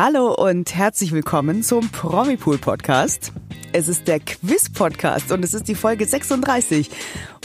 [0.00, 3.32] Hallo und herzlich willkommen zum Promipool Podcast.
[3.72, 6.88] Es ist der Quiz Podcast und es ist die Folge 36.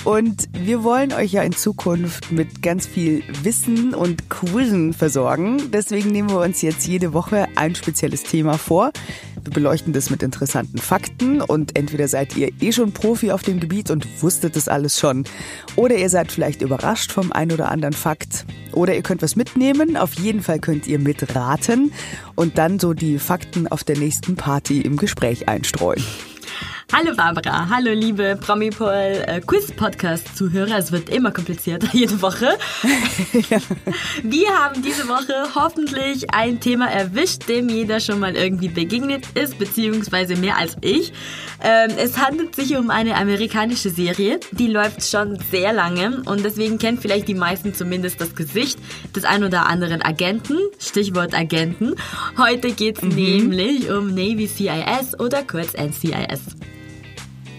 [0.03, 5.71] Und wir wollen euch ja in Zukunft mit ganz viel Wissen und Quizzen versorgen.
[5.71, 8.91] Deswegen nehmen wir uns jetzt jede Woche ein spezielles Thema vor.
[9.43, 13.59] Wir beleuchten das mit interessanten Fakten und entweder seid ihr eh schon Profi auf dem
[13.59, 15.25] Gebiet und wusstet das alles schon
[15.75, 19.97] oder ihr seid vielleicht überrascht vom ein oder anderen Fakt oder ihr könnt was mitnehmen.
[19.97, 21.91] Auf jeden Fall könnt ihr mitraten
[22.35, 26.03] und dann so die Fakten auf der nächsten Party im Gespräch einstreuen.
[26.95, 30.77] Hallo Barbara, hallo liebe Promipol äh, Quiz Podcast Zuhörer.
[30.77, 32.55] Es wird immer komplizierter jede Woche.
[33.49, 33.57] ja.
[34.23, 39.57] Wir haben diese Woche hoffentlich ein Thema erwischt, dem jeder schon mal irgendwie begegnet ist,
[39.57, 41.13] beziehungsweise mehr als ich.
[41.63, 46.77] Ähm, es handelt sich um eine amerikanische Serie, die läuft schon sehr lange und deswegen
[46.77, 48.77] kennt vielleicht die meisten zumindest das Gesicht
[49.15, 50.59] des ein oder anderen Agenten.
[50.77, 51.95] Stichwort Agenten.
[52.37, 53.15] Heute geht's mhm.
[53.15, 56.55] nämlich um Navy CIS oder kurz NCIS.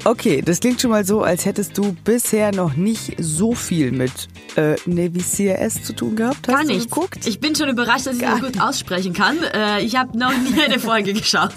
[0.06, 4.28] Okay, das klingt schon mal so, als hättest du bisher noch nicht so viel mit
[4.55, 6.46] äh, Navy CRS zu tun gehabt.
[6.46, 6.91] Hast Gar nicht.
[6.91, 7.27] Geguckt?
[7.27, 9.38] Ich bin schon überrascht, dass ich Gar so gut aussprechen kann.
[9.42, 11.55] Äh, ich habe noch nie eine Folge geschaut.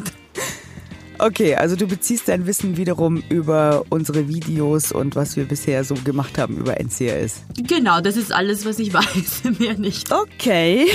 [1.20, 5.96] Okay, also du beziehst dein Wissen wiederum über unsere Videos und was wir bisher so
[5.96, 7.42] gemacht haben über NCRS.
[7.58, 10.10] Genau, das ist alles, was ich weiß, mehr nicht.
[10.12, 10.86] Okay.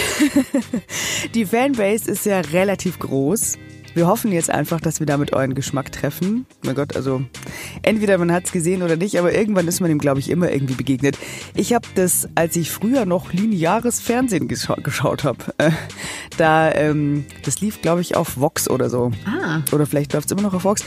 [1.34, 3.58] Die Fanbase ist ja relativ groß.
[3.94, 6.46] Wir hoffen jetzt einfach, dass wir damit euren Geschmack treffen.
[6.64, 7.22] Mein Gott, also
[7.82, 10.50] entweder man hat es gesehen oder nicht, aber irgendwann ist man ihm, glaube ich, immer
[10.50, 11.18] irgendwie begegnet.
[11.54, 15.70] Ich habe das, als ich früher noch lineares Fernsehen gescha geschaut habe, äh,
[16.38, 19.12] da, ähm, das lief, glaube ich, auf Vox oder so.
[19.26, 19.60] Ah.
[19.72, 20.84] Oder vielleicht läuft es immer noch auf Vox.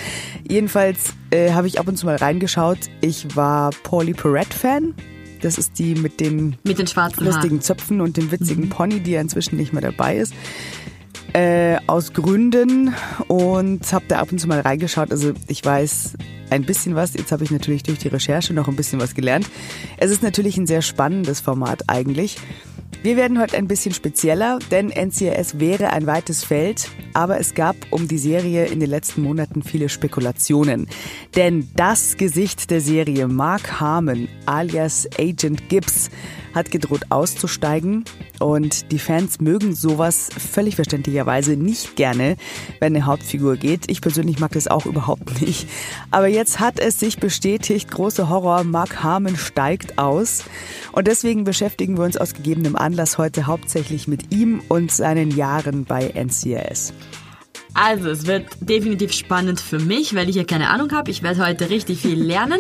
[0.50, 2.80] Jedenfalls äh, habe ich ab und zu mal reingeschaut.
[3.02, 4.96] Ich war Pauli Perrette-Fan.
[5.42, 8.70] Das ist die mit den, mit den schwarzen lustigen Zöpfen und dem witzigen mhm.
[8.70, 10.34] Pony, die ja inzwischen nicht mehr dabei ist
[11.34, 12.94] äh, aus Gründen
[13.28, 15.12] und habe da ab und zu mal reingeschaut.
[15.12, 16.14] Also ich weiß
[16.50, 17.14] ein bisschen was.
[17.14, 19.50] Jetzt habe ich natürlich durch die Recherche noch ein bisschen was gelernt.
[19.98, 22.38] Es ist natürlich ein sehr spannendes Format eigentlich.
[23.04, 27.76] Wir werden heute ein bisschen spezieller, denn NCIS wäre ein weites Feld, aber es gab
[27.92, 30.88] um die Serie in den letzten Monaten viele Spekulationen.
[31.36, 36.10] Denn das Gesicht der Serie, Mark Harmon alias Agent Gibbs,
[36.56, 38.06] hat gedroht auszusteigen
[38.40, 42.38] und die Fans mögen sowas völlig verständlicherweise nicht gerne,
[42.80, 43.92] wenn eine Hauptfigur geht.
[43.92, 45.68] Ich persönlich mag das auch überhaupt nicht.
[46.12, 50.46] Aber jetzt hat es sich bestätigt, große Horror, Mark Harmon steigt aus
[50.94, 55.86] und deswegen beschäftigen wir uns aus gegebenem Anlass heute hauptsächlich mit ihm und seinen Jahren
[55.86, 56.94] bei NCIS.
[57.76, 61.12] Also, es wird definitiv spannend für mich, weil ich ja keine Ahnung habe.
[61.12, 62.60] Ich werde heute richtig viel lernen.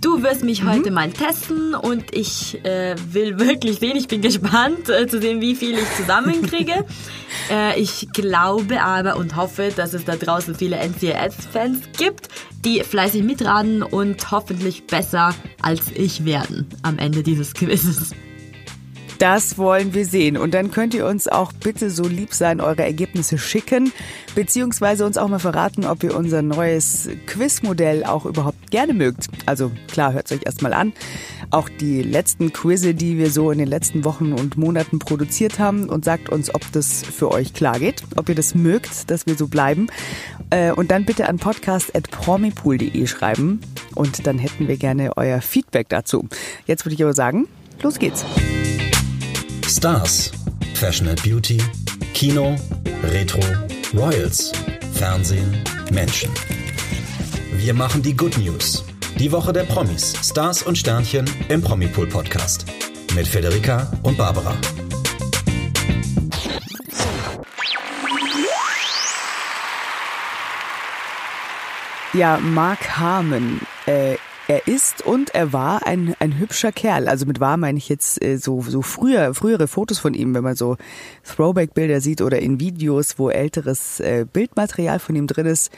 [0.00, 0.70] Du wirst mich mhm.
[0.70, 5.40] heute mal testen und ich äh, will wirklich sehen, ich bin gespannt äh, zu sehen,
[5.40, 6.84] wie viel ich zusammenkriege.
[7.50, 12.28] äh, ich glaube aber und hoffe, dass es da draußen viele NCIS-Fans gibt,
[12.64, 18.12] die fleißig mitraten und hoffentlich besser als ich werden am Ende dieses Quizzes.
[19.22, 20.36] Das wollen wir sehen.
[20.36, 23.92] Und dann könnt ihr uns auch bitte so lieb sein, eure Ergebnisse schicken,
[24.34, 29.28] beziehungsweise uns auch mal verraten, ob ihr unser neues Quizmodell auch überhaupt gerne mögt.
[29.46, 30.92] Also klar, hört es euch erstmal an.
[31.50, 35.88] Auch die letzten Quizze, die wir so in den letzten Wochen und Monaten produziert haben
[35.88, 39.36] und sagt uns, ob das für euch klar geht, ob ihr das mögt, dass wir
[39.36, 39.86] so bleiben.
[40.50, 43.60] Äh, und dann bitte an podcast.promipool.de schreiben
[43.94, 46.26] und dann hätten wir gerne euer Feedback dazu.
[46.66, 47.46] Jetzt würde ich aber sagen,
[47.82, 48.24] los geht's.
[49.72, 50.30] Stars,
[50.74, 51.56] Fashion Beauty,
[52.12, 52.56] Kino,
[53.04, 53.40] Retro,
[53.94, 54.52] Royals,
[54.92, 56.30] Fernsehen, Menschen.
[57.54, 58.84] Wir machen die Good News.
[59.18, 62.66] Die Woche der Promis, Stars und Sternchen im Promipool Podcast.
[63.14, 64.54] Mit Federica und Barbara.
[72.12, 74.16] Ja, Mark Harmon äh,
[74.48, 77.08] er ist und er war ein, ein hübscher Kerl.
[77.08, 80.44] Also mit war meine ich jetzt äh, so, so früher, frühere Fotos von ihm, wenn
[80.44, 80.76] man so
[81.24, 85.70] Throwback-Bilder sieht oder in Videos, wo älteres äh, Bildmaterial von ihm drin ist.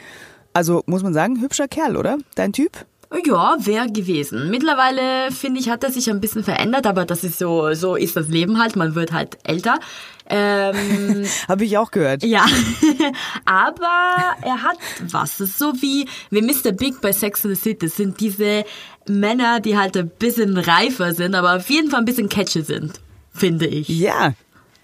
[0.53, 2.17] Also muss man sagen, hübscher Kerl, oder?
[2.35, 2.85] Dein Typ?
[3.25, 4.49] Ja, wäre gewesen.
[4.49, 8.15] Mittlerweile, finde ich, hat er sich ein bisschen verändert, aber das ist so, so ist
[8.15, 8.75] das Leben halt.
[8.75, 9.79] Man wird halt älter.
[10.27, 12.23] Ähm, Habe ich auch gehört.
[12.23, 12.45] Ja,
[13.45, 15.37] aber er hat was.
[15.37, 16.71] So wie, wie Mr.
[16.71, 17.85] Big bei Sex and the City.
[17.85, 18.65] Das sind diese
[19.07, 22.99] Männer, die halt ein bisschen reifer sind, aber auf jeden Fall ein bisschen catchy sind,
[23.33, 23.87] finde ich.
[23.87, 24.33] Ja,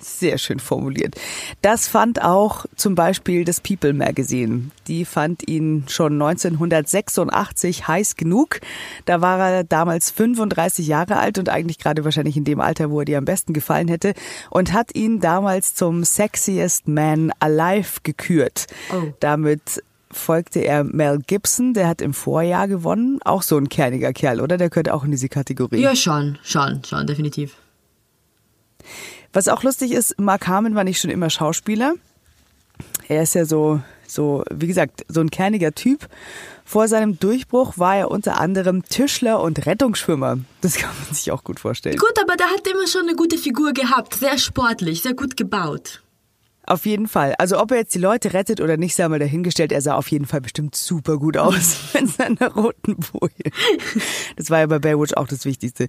[0.01, 1.15] Sehr schön formuliert.
[1.62, 4.71] Das fand auch zum Beispiel das People Magazine.
[4.88, 8.59] Die fand ihn schon 1986 heiß genug.
[9.06, 13.00] Da war er damals 35 Jahre alt und eigentlich gerade wahrscheinlich in dem Alter, wo
[13.00, 14.13] er dir am besten gefallen hätte
[14.50, 18.68] und hat ihn damals zum Sexiest Man Alive gekürt.
[18.92, 19.13] Oh.
[19.19, 23.19] Damit folgte er Mel Gibson, der hat im Vorjahr gewonnen.
[23.24, 24.57] Auch so ein kerniger Kerl, oder?
[24.57, 25.81] Der gehört auch in diese Kategorie.
[25.81, 27.56] Ja, schon, schon, schon, definitiv.
[29.33, 31.94] Was auch lustig ist, Mark Harmon war nicht schon immer Schauspieler.
[33.07, 36.07] Er ist ja so, so, wie gesagt, so ein kerniger Typ.
[36.66, 40.39] Vor seinem Durchbruch war er unter anderem Tischler und Rettungsschwimmer.
[40.62, 41.98] Das kann man sich auch gut vorstellen.
[41.98, 44.16] Gut, aber der hat immer schon eine gute Figur gehabt.
[44.16, 46.01] Sehr sportlich, sehr gut gebaut.
[46.66, 47.33] Auf jeden Fall.
[47.38, 49.72] Also ob er jetzt die Leute rettet oder nicht, sei mal dahingestellt.
[49.72, 53.51] Er sah auf jeden Fall bestimmt super gut aus mit seiner roten Boje.
[54.38, 55.88] Das war ja bei Baywatch auch das Wichtigste.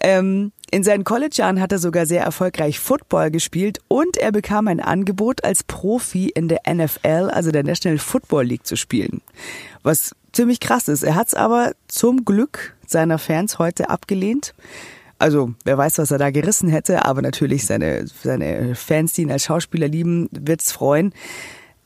[0.00, 4.80] Ähm, in seinen College-Jahren hat er sogar sehr erfolgreich Football gespielt und er bekam ein
[4.80, 9.20] Angebot, als Profi in der NFL, also der National Football League, zu spielen.
[9.82, 11.02] Was ziemlich krass ist.
[11.02, 14.54] Er hat es aber zum Glück seiner Fans heute abgelehnt.
[15.18, 19.30] Also, wer weiß, was er da gerissen hätte, aber natürlich seine, seine Fans, die ihn
[19.30, 21.12] als Schauspieler lieben, wird's freuen.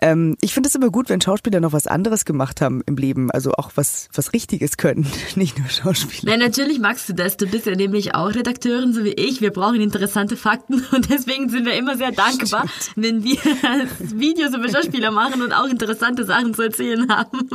[0.00, 3.30] Ähm, ich finde es immer gut, wenn Schauspieler noch was anderes gemacht haben im Leben,
[3.30, 5.06] also auch was, was Richtiges können,
[5.36, 6.32] nicht nur Schauspieler.
[6.32, 7.36] Nein, natürlich magst du das.
[7.36, 9.40] Du bist ja nämlich auch Redakteurin, so wie ich.
[9.40, 13.06] Wir brauchen interessante Fakten und deswegen sind wir immer sehr dankbar, Stimmt.
[13.06, 13.38] wenn wir
[13.98, 17.48] Videos über Schauspieler machen und auch interessante Sachen zu erzählen haben.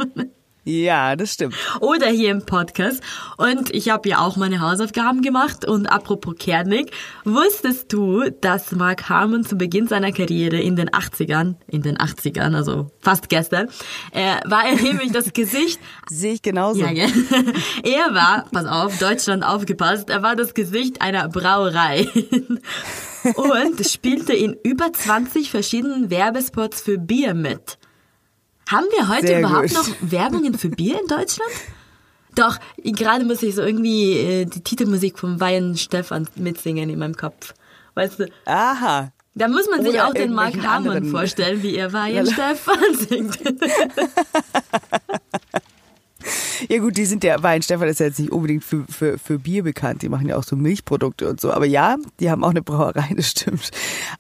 [0.64, 1.56] Ja, das stimmt.
[1.80, 3.02] Oder hier im Podcast.
[3.38, 5.66] Und ich habe ja auch meine Hausaufgaben gemacht.
[5.66, 6.92] Und apropos Kernig,
[7.26, 12.56] wusstest du, dass Mark Harmon zu Beginn seiner Karriere in den 80ern, in den 80ern,
[12.56, 13.70] also fast gestern,
[14.12, 15.80] äh, war er nämlich das Gesicht.
[16.08, 16.82] Sehe ich genauso.
[16.82, 17.08] Ja, ja.
[17.84, 22.08] Er war, pass auf, Deutschland aufgepasst, er war das Gesicht einer Brauerei.
[23.36, 27.78] und spielte in über 20 verschiedenen Werbespots für Bier mit.
[28.72, 29.78] Haben wir heute Sehr überhaupt gut.
[29.78, 31.52] noch Werbungen für Bier in Deutschland?
[32.36, 37.18] Doch, gerade muss ich so irgendwie äh, die Titelmusik vom Wein Stefan mitsingen in meinem
[37.18, 37.54] Kopf.
[37.96, 38.28] Weißt du?
[38.46, 39.12] Aha.
[39.36, 43.40] Da muss man sich Oder auch den Mark Harmon vorstellen, wie er Wein Stefan singt.
[46.70, 49.40] Ja gut, die sind ja, Wein Stefan ist ja jetzt nicht unbedingt für, für, für
[49.40, 51.52] Bier bekannt, die machen ja auch so Milchprodukte und so.
[51.52, 53.72] Aber ja, die haben auch eine Brauerei, das stimmt.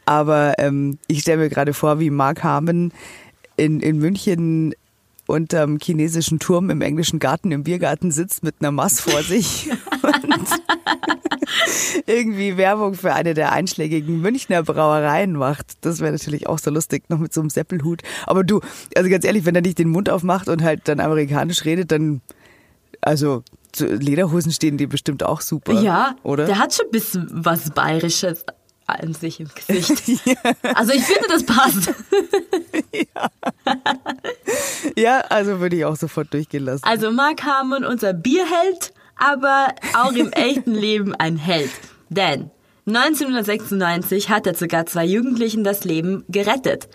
[0.05, 2.91] Aber ähm, ich stelle mir gerade vor, wie Mark Harmon
[3.61, 4.73] in, in München
[5.27, 9.69] unterm chinesischen Turm im englischen Garten im Biergarten sitzt mit einer Mass vor sich
[10.01, 10.47] und
[12.07, 15.73] irgendwie Werbung für eine der einschlägigen Münchner Brauereien macht.
[15.81, 18.01] Das wäre natürlich auch so lustig, noch mit so einem Seppelhut.
[18.25, 18.61] Aber du,
[18.95, 22.21] also ganz ehrlich, wenn er nicht den Mund aufmacht und halt dann amerikanisch redet, dann,
[22.99, 23.43] also
[23.77, 25.79] Lederhosen stehen die bestimmt auch super.
[25.81, 26.45] Ja, oder?
[26.45, 28.43] Der hat schon ein bisschen was Bayerisches
[28.91, 30.25] an sich im Gesicht.
[30.25, 30.35] ja.
[30.75, 31.91] Also ich finde, das passt.
[32.93, 33.29] ja.
[34.95, 36.83] ja, also würde ich auch sofort durchgehen lassen.
[36.83, 41.71] Also Mark Harmon, unser Bierheld, aber auch im echten Leben ein Held.
[42.09, 42.51] Denn
[42.87, 46.89] 1996 hat er sogar zwei Jugendlichen das Leben gerettet.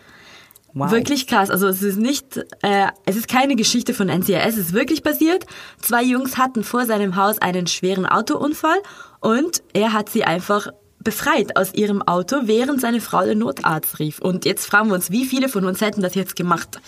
[0.75, 0.90] Wow.
[0.90, 1.50] Wirklich krass.
[1.50, 5.46] Also es ist nicht, äh, es ist keine Geschichte von NCIS, es ist wirklich passiert.
[5.81, 8.76] Zwei Jungs hatten vor seinem Haus einen schweren Autounfall
[9.20, 10.69] und er hat sie einfach
[11.00, 14.19] befreit aus ihrem Auto, während seine Frau den Notarzt rief.
[14.19, 16.81] Und jetzt fragen wir uns, wie viele von uns hätten das jetzt gemacht?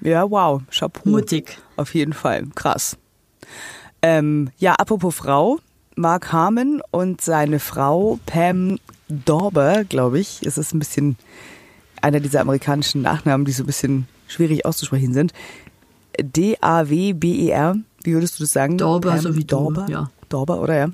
[0.00, 1.08] Ja, wow, Chapeau.
[1.08, 1.58] Mutig.
[1.76, 2.96] Auf jeden Fall, krass.
[4.02, 5.58] Ähm, ja, apropos Frau,
[5.96, 8.78] Mark Harmon und seine Frau Pam
[9.08, 11.16] Dorber, glaube ich, es ist ein bisschen
[12.02, 15.32] einer dieser amerikanischen Nachnamen, die so ein bisschen schwierig auszusprechen sind.
[16.20, 18.78] D-A-W-B-E-R, wie würdest du das sagen?
[18.78, 20.10] Dorber, Pam so wie Dorber, ja.
[20.28, 20.88] Dorber, oder ja?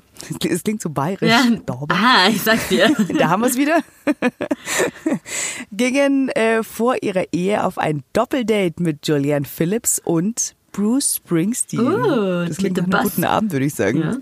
[0.49, 1.29] Es klingt so bayerisch.
[1.29, 1.43] Ja.
[1.65, 1.95] Dorber.
[1.95, 2.89] Ah, ich sag's dir.
[3.17, 3.81] da haben wir es wieder.
[5.71, 11.81] Gingen äh, vor ihrer Ehe auf ein Doppeldate mit Julianne Phillips und Bruce Springsteen.
[11.81, 13.99] Uh, das klingt nach einem guten Abend, würde ich sagen.
[13.99, 14.17] Ja.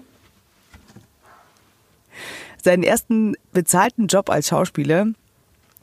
[2.63, 5.07] Seinen ersten bezahlten Job als Schauspieler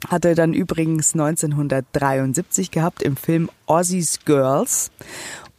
[0.07, 4.91] hat er dann übrigens 1973 gehabt im Film Aussie's Girls.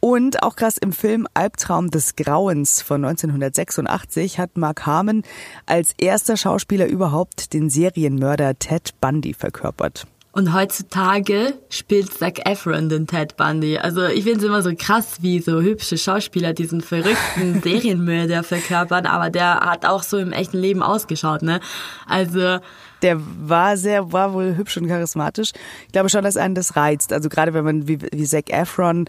[0.01, 5.21] Und auch krass im Film Albtraum des Grauens von 1986 hat Mark Harmon
[5.67, 10.07] als erster Schauspieler überhaupt den Serienmörder Ted Bundy verkörpert.
[10.33, 13.77] Und heutzutage spielt Zac Efron den Ted Bundy.
[13.77, 19.05] Also ich finde es immer so krass, wie so hübsche Schauspieler diesen verrückten Serienmörder verkörpern,
[19.05, 21.59] aber der hat auch so im echten Leben ausgeschaut, ne?
[22.07, 22.57] Also
[23.03, 25.51] der war sehr, war wohl hübsch und charismatisch.
[25.85, 27.13] Ich glaube schon, dass einen das reizt.
[27.13, 29.05] Also gerade wenn man wie, wie Zac Efron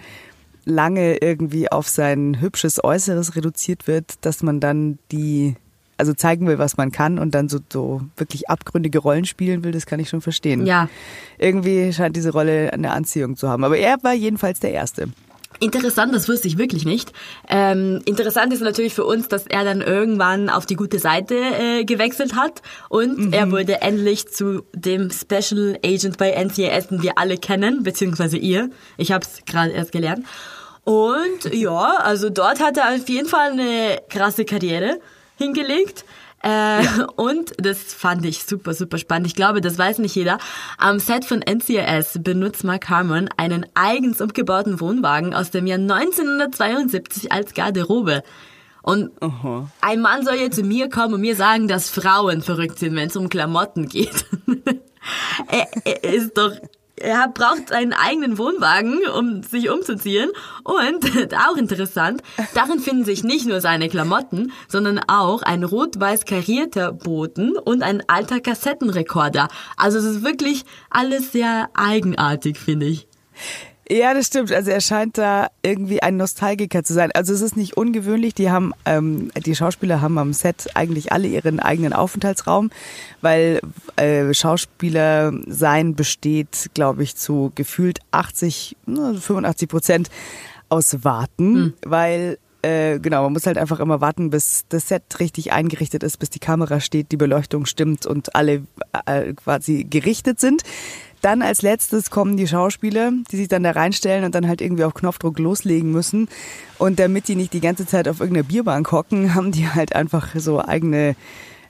[0.65, 5.57] lange irgendwie auf sein hübsches Äußeres reduziert wird, dass man dann die
[5.99, 9.71] also zeigen will, was man kann und dann so, so wirklich abgründige Rollen spielen will,
[9.71, 10.67] das kann ich schon verstehen.
[10.67, 10.89] Ja.
[11.39, 13.63] Irgendwie scheint diese Rolle eine Anziehung zu haben.
[13.63, 15.11] Aber er war jedenfalls der Erste.
[15.61, 17.13] Interessant, das wusste ich wirklich nicht.
[17.49, 21.85] Ähm, interessant ist natürlich für uns, dass er dann irgendwann auf die gute Seite äh,
[21.85, 23.33] gewechselt hat und mhm.
[23.33, 28.71] er wurde endlich zu dem Special Agent bei NCIS, den wir alle kennen, beziehungsweise ihr.
[28.97, 30.27] Ich habe es gerade erst gelernt.
[30.85, 34.99] Und ja, also dort hat er auf jeden Fall eine krasse Karriere
[35.37, 36.05] hingelegt.
[36.45, 37.07] Äh, ja.
[37.17, 39.27] Und das fand ich super, super spannend.
[39.27, 40.39] Ich glaube, das weiß nicht jeder.
[40.79, 47.33] Am Set von NCIS benutzt Mark Harmon einen eigens umgebauten Wohnwagen aus dem Jahr 1972
[47.33, 48.23] als Garderobe.
[48.83, 49.71] Und Aha.
[49.81, 53.07] ein Mann soll jetzt zu mir kommen und mir sagen, dass Frauen verrückt sind, wenn
[53.07, 54.27] es um Klamotten geht.
[56.03, 56.53] ist doch
[57.03, 60.31] er braucht einen eigenen Wohnwagen, um sich umzuziehen.
[60.65, 62.23] Und auch interessant,
[62.55, 68.03] darin finden sich nicht nur seine Klamotten, sondern auch ein rot-weiß karierter Boden und ein
[68.09, 69.49] alter Kassettenrekorder.
[69.77, 73.09] Also es ist wirklich alles sehr eigenartig, finde ich.
[73.93, 74.51] Ja, das stimmt.
[74.53, 77.11] Also er scheint da irgendwie ein Nostalgiker zu sein.
[77.13, 78.33] Also es ist nicht ungewöhnlich.
[78.33, 82.71] Die haben, ähm, die Schauspieler haben am Set eigentlich alle ihren eigenen Aufenthaltsraum,
[83.21, 83.61] weil
[83.97, 90.11] äh, Schauspieler sein besteht, glaube ich, zu gefühlt 80, 85 Prozent
[90.71, 91.75] aus Warten, mhm.
[91.85, 96.19] weil äh, genau, man muss halt einfach immer warten, bis das Set richtig eingerichtet ist,
[96.19, 98.63] bis die Kamera steht, die Beleuchtung stimmt und alle
[99.05, 100.63] äh, quasi gerichtet sind.
[101.23, 104.85] Dann als letztes kommen die Schauspieler, die sich dann da reinstellen und dann halt irgendwie
[104.85, 106.29] auf Knopfdruck loslegen müssen.
[106.79, 110.35] Und damit die nicht die ganze Zeit auf irgendeiner Bierbank hocken, haben die halt einfach
[110.35, 111.15] so eigene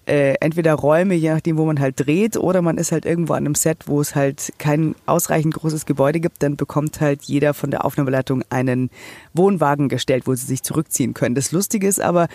[0.07, 3.45] äh, entweder Räume, je nachdem, wo man halt dreht, oder man ist halt irgendwo an
[3.45, 7.71] einem Set, wo es halt kein ausreichend großes Gebäude gibt, dann bekommt halt jeder von
[7.71, 8.91] der Aufnahmeleitung einen
[9.33, 11.35] Wohnwagen gestellt, wo sie sich zurückziehen können.
[11.35, 12.27] Das Lustige ist aber,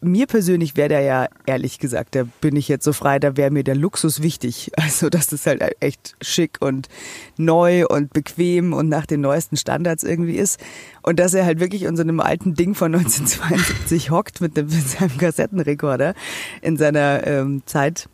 [0.00, 3.50] mir persönlich wäre der ja, ehrlich gesagt, da bin ich jetzt so frei, da wäre
[3.50, 4.70] mir der Luxus wichtig.
[4.88, 6.88] Also, dass das halt echt schick und
[7.36, 10.58] neu und bequem und nach den neuesten Standards irgendwie ist.
[11.02, 14.70] Und dass er halt wirklich in so einem alten Ding von 1972 hockt mit, mit
[14.70, 16.14] seinem Kassettenrekorder
[16.62, 18.08] in seiner ähm, Zeit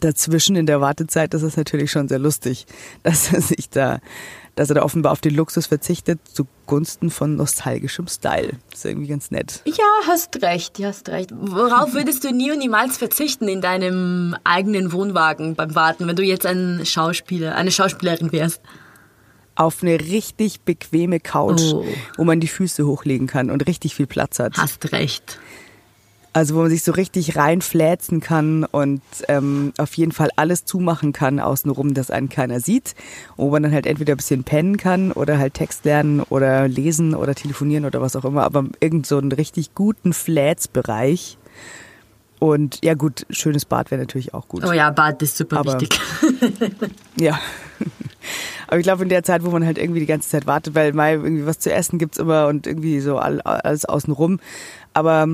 [0.00, 2.66] dazwischen in der Wartezeit, das ist natürlich schon sehr lustig,
[3.02, 4.00] dass er sich da
[4.54, 8.58] dass er da offenbar auf den Luxus verzichtet zugunsten von nostalgischem Style.
[8.70, 9.62] Das ist irgendwie ganz nett.
[9.64, 11.30] Ja, hast recht, hast recht.
[11.34, 16.22] Worauf würdest du nie und niemals verzichten in deinem eigenen Wohnwagen beim Warten, wenn du
[16.22, 18.60] jetzt ein Schauspieler, eine Schauspielerin wärst?
[19.54, 21.84] Auf eine richtig bequeme Couch, oh.
[22.16, 24.56] wo man die Füße hochlegen kann und richtig viel Platz hat.
[24.56, 25.38] Hast recht.
[26.34, 31.12] Also wo man sich so richtig reinfläzen kann und ähm, auf jeden Fall alles zumachen
[31.12, 32.94] kann außenrum, dass einen keiner sieht.
[33.36, 37.14] Wo man dann halt entweder ein bisschen pennen kann oder halt Text lernen oder lesen
[37.14, 38.44] oder telefonieren oder was auch immer.
[38.44, 41.36] Aber irgend so einen richtig guten Flätsbereich.
[42.38, 44.64] Und ja gut, schönes Bad wäre natürlich auch gut.
[44.66, 46.00] Oh ja, Bad ist super Aber, wichtig.
[47.16, 47.38] ja.
[48.66, 50.92] Aber ich glaube, in der Zeit, wo man halt irgendwie die ganze Zeit wartet, weil
[50.92, 54.40] mal irgendwie was zu essen gibt's immer und irgendwie so alles außenrum.
[54.92, 55.28] Aber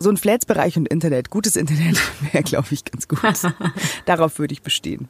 [0.00, 2.00] so ein Flats-Bereich und Internet, gutes Internet
[2.32, 3.20] wäre, glaube ich, ganz gut.
[4.06, 5.08] Darauf würde ich bestehen.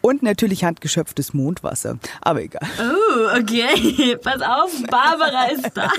[0.00, 1.98] Und natürlich handgeschöpftes Mondwasser.
[2.20, 2.68] Aber egal.
[2.78, 4.16] Oh, okay.
[4.22, 5.90] Pass auf, Barbara ist da.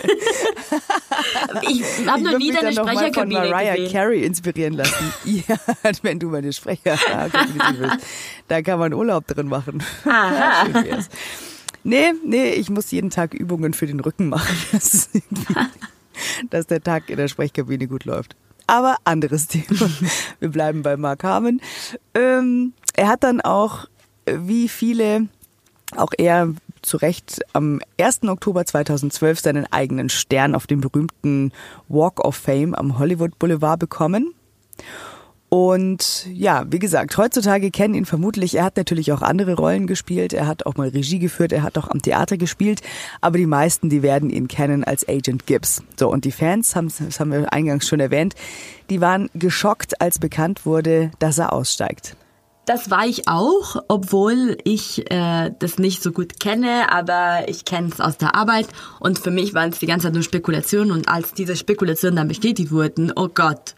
[1.63, 3.91] ich habe noch nie deine Sprecherkabine von Mariah gesehen.
[3.91, 5.13] Carey inspirieren lassen.
[5.25, 5.57] ja,
[6.01, 8.05] wenn du meine Sprecherkabine willst.
[8.48, 9.84] Da kann man Urlaub drin machen.
[10.05, 10.67] Aha.
[11.84, 14.55] nee, nee, ich muss jeden Tag Übungen für den Rücken machen.
[14.72, 15.55] Das ist irgendwie
[16.50, 18.36] dass der Tag in der Sprechkabine gut läuft.
[18.67, 19.89] Aber anderes Thema.
[20.39, 21.62] Wir bleiben bei Mark Harmon.
[22.13, 23.86] Ähm, er hat dann auch,
[24.25, 25.27] wie viele,
[25.95, 28.24] auch er zu Recht am 1.
[28.24, 31.51] Oktober 2012 seinen eigenen Stern auf dem berühmten
[31.88, 34.33] Walk of Fame am Hollywood Boulevard bekommen.
[35.50, 38.56] Und ja, wie gesagt, heutzutage kennen ihn vermutlich.
[38.56, 40.34] Er hat natürlich auch andere Rollen gespielt.
[40.34, 41.54] Er hat auch mal Regie geführt.
[41.54, 42.82] Er hat auch am Theater gespielt.
[43.22, 45.84] Aber die meisten, die werden ihn kennen als Agent Gibbs.
[45.98, 48.36] So, und die Fans, haben, das haben wir eingangs schon erwähnt,
[48.89, 52.18] die waren geschockt, als bekannt wurde, dass er aussteigt.
[52.66, 57.88] Das war ich auch, obwohl ich äh, das nicht so gut kenne, aber ich kenne
[57.94, 58.68] es aus der Arbeit
[59.00, 62.27] und für mich waren es die ganze Zeit nur Spekulationen und als diese Spekulationen dann
[62.27, 63.75] bestätigt wurden, oh Gott,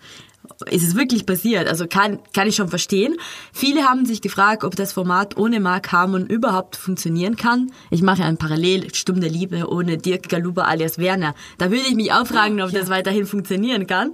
[0.68, 1.68] ist es wirklich passiert.
[1.68, 3.16] Also kann, kann ich schon verstehen.
[3.54, 7.72] Viele haben sich gefragt, ob das Format ohne Mark Harmon überhaupt funktionieren kann.
[7.89, 11.34] Ich mache ein Parallel Stunde Liebe ohne Dirk Galuba alias Werner.
[11.58, 12.80] Da würde ich mich auch fragen, ob ja.
[12.80, 14.12] das weiterhin funktionieren kann.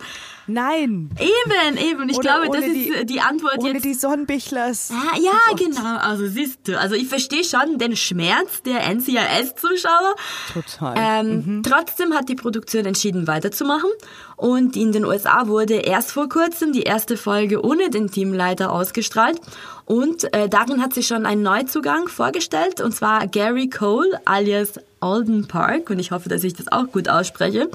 [0.48, 1.10] Nein.
[1.20, 2.10] Eben, eben.
[2.10, 3.86] Ich glaube, das die, ist die Antwort ohne jetzt.
[3.86, 4.92] die Sonnenbichlers.
[4.92, 5.98] Ah, ja, oh genau.
[5.98, 6.80] Also siehst du.
[6.80, 10.16] Also ich verstehe schon den Schmerz der NCIS-Zuschauer.
[10.54, 10.96] Total.
[10.98, 11.64] Ähm, mhm.
[11.64, 13.90] Trotzdem hat die Produktion entschieden, weiterzumachen.
[14.36, 19.40] Und in den USA wurde erst vor kurzem die erste Folge ohne den Teamleiter ausgestrahlt
[19.86, 25.48] und äh, darin hat sich schon ein Neuzugang vorgestellt und zwar Gary Cole alias Alden
[25.48, 27.70] Park und ich hoffe, dass ich das auch gut ausspreche.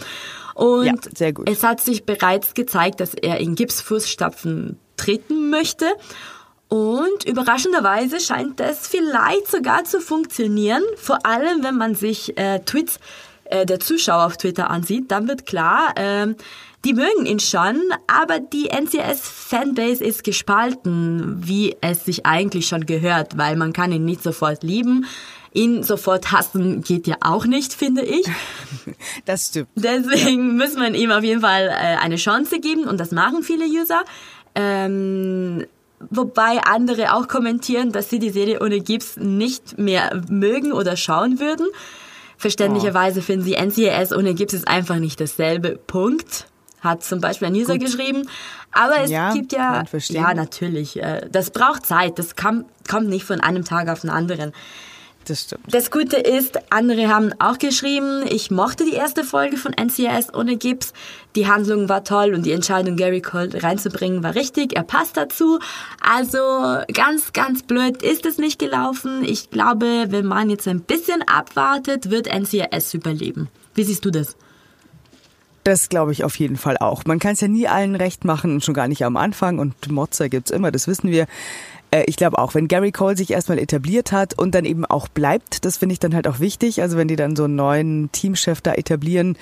[0.60, 1.48] Und Ja, sehr gut.
[1.48, 5.86] es hat sich bereits gezeigt, dass er in Gibbs Fußstapfen treten möchte.
[6.68, 13.00] Und überraschenderweise scheint es vielleicht sogar zu funktionieren, vor allem wenn man sich äh, Tweets
[13.46, 16.36] äh, der Zuschauer auf Twitter ansieht, dann wird klar, ähm,
[16.84, 23.36] die mögen ihn schon, aber die NCS-Fanbase ist gespalten, wie es sich eigentlich schon gehört,
[23.36, 25.06] weil man kann ihn nicht sofort lieben.
[25.52, 28.26] Ihn sofort hassen geht ja auch nicht, finde ich.
[29.24, 29.68] Das stimmt.
[29.74, 33.64] Deswegen muss man ihm auf jeden Fall äh, eine Chance geben und das machen viele
[33.66, 34.02] User.
[34.54, 35.66] Ähm,
[36.08, 41.40] wobei andere auch kommentieren, dass sie die Serie ohne Gibbs nicht mehr mögen oder schauen
[41.40, 41.66] würden.
[42.36, 45.78] Verständlicherweise finden sie NCIS ohne Gibbs ist einfach nicht dasselbe.
[45.86, 46.46] Punkt.
[46.80, 48.26] Hat zum Beispiel ein User geschrieben.
[48.72, 52.18] Aber es Ja, gibt kann ja, ja natürlich, äh, das braucht Zeit.
[52.18, 54.52] Das kam, kommt nicht von einem Tag auf den anderen.
[55.30, 55.72] Das stimmt.
[55.72, 60.56] Das Gute ist, andere haben auch geschrieben, ich mochte die erste Folge von NCIS ohne
[60.56, 60.92] Gibbs.
[61.36, 64.74] Die Handlung war toll und die Entscheidung, Gary Cole reinzubringen, war richtig.
[64.74, 65.60] Er passt dazu.
[66.00, 66.38] Also
[66.92, 69.22] ganz, ganz blöd ist es nicht gelaufen.
[69.22, 73.48] Ich glaube, wenn man jetzt ein bisschen abwartet, wird NCIS überleben.
[73.76, 74.34] Wie siehst du das?
[75.62, 77.04] Das glaube ich auf jeden Fall auch.
[77.04, 79.92] Man kann es ja nie allen recht machen und schon gar nicht am Anfang und
[79.92, 81.28] Motzer gibt's immer, das wissen wir.
[81.90, 85.08] Äh, Ich glaube auch, wenn Gary Cole sich erstmal etabliert hat und dann eben auch
[85.08, 86.82] bleibt, das finde ich dann halt auch wichtig.
[86.82, 89.36] Also wenn die dann so einen neuen Teamchef da etablieren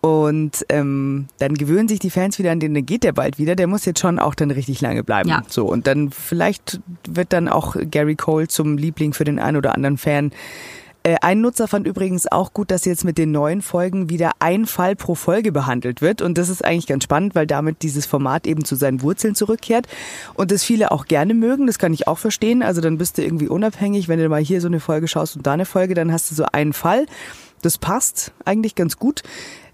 [0.00, 3.54] und ähm, dann gewöhnen sich die Fans wieder an den, dann geht der bald wieder.
[3.54, 5.28] Der muss jetzt schon auch dann richtig lange bleiben.
[5.28, 5.42] Ja.
[5.48, 9.74] So und dann vielleicht wird dann auch Gary Cole zum Liebling für den einen oder
[9.74, 10.32] anderen Fan.
[11.04, 14.66] Äh, Ein Nutzer fand übrigens auch gut, dass jetzt mit den neuen Folgen wieder ein
[14.66, 16.22] Fall pro Folge behandelt wird.
[16.22, 19.86] Und das ist eigentlich ganz spannend, weil damit dieses Format eben zu seinen Wurzeln zurückkehrt.
[20.34, 22.62] Und das viele auch gerne mögen, das kann ich auch verstehen.
[22.62, 25.46] Also dann bist du irgendwie unabhängig, wenn du mal hier so eine Folge schaust und
[25.46, 27.06] da eine Folge, dann hast du so einen Fall.
[27.62, 29.22] Das passt eigentlich ganz gut.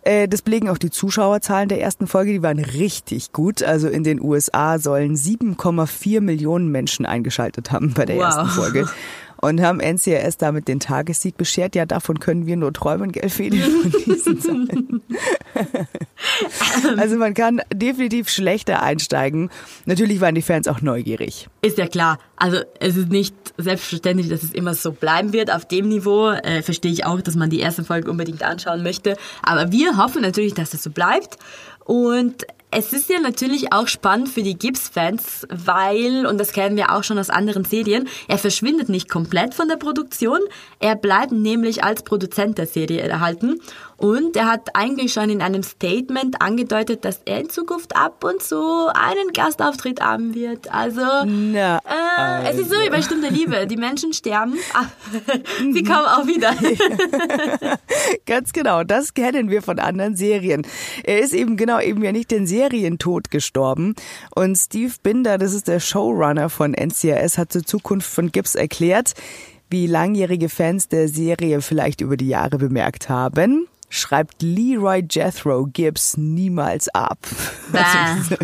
[0.03, 3.63] Äh, Das belegen auch die Zuschauerzahlen der ersten Folge, die waren richtig gut.
[3.63, 8.25] Also in den USA sollen 7,4 Millionen Menschen eingeschaltet haben bei der Wow.
[8.25, 8.89] ersten Folge
[9.41, 11.75] und haben NCRS damit den Tagessieg beschert.
[11.75, 15.03] Ja, davon können wir nur träumen, gell, Fede, von diesen Zahlen.
[16.97, 19.51] also man kann definitiv schlechter einsteigen.
[19.87, 21.49] Natürlich waren die Fans auch neugierig.
[21.63, 22.19] Ist ja klar.
[22.37, 25.53] Also es ist nicht selbstverständlich, dass es immer so bleiben wird.
[25.53, 29.17] Auf dem Niveau äh, verstehe ich auch, dass man die erste Folge unbedingt anschauen möchte.
[29.43, 31.39] Aber wir hoffen natürlich, dass es so bleibt.
[31.85, 36.95] Und es ist ja natürlich auch spannend für die Gibbs-Fans, weil, und das kennen wir
[36.95, 40.41] auch schon aus anderen Serien, er verschwindet nicht komplett von der Produktion.
[40.79, 43.61] Er bleibt nämlich als Produzent der Serie erhalten.
[43.99, 48.41] Und er hat eigentlich schon in einem Statement angedeutet, dass er in Zukunft ab und
[48.41, 50.73] zu einen Gastauftritt haben wird.
[50.73, 53.67] Also, Na, äh, es ist so wie bei Stunde Liebe.
[53.67, 54.55] Die Menschen sterben,
[55.73, 56.55] sie kommen auch wieder.
[58.27, 60.65] Ganz genau, das kennen wir von anderen Serien.
[61.03, 63.97] Er ist eben genau eben ja nicht den Serientod gestorben.
[64.33, 69.15] Und Steve Binder, das ist der Showrunner von NCIS, hat zur Zukunft von Gibbs erklärt,
[69.71, 73.67] wie langjährige Fans der Serie vielleicht über die Jahre bemerkt haben.
[73.89, 77.19] Schreibt Leroy Jethro Gibbs niemals ab.
[77.73, 78.17] Bah.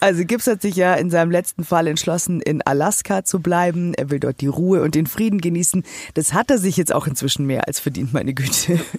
[0.00, 3.94] Also Gibbs hat sich ja in seinem letzten Fall entschlossen, in Alaska zu bleiben.
[3.94, 5.82] Er will dort die Ruhe und den Frieden genießen.
[6.14, 8.80] Das hat er sich jetzt auch inzwischen mehr als verdient, meine Güte.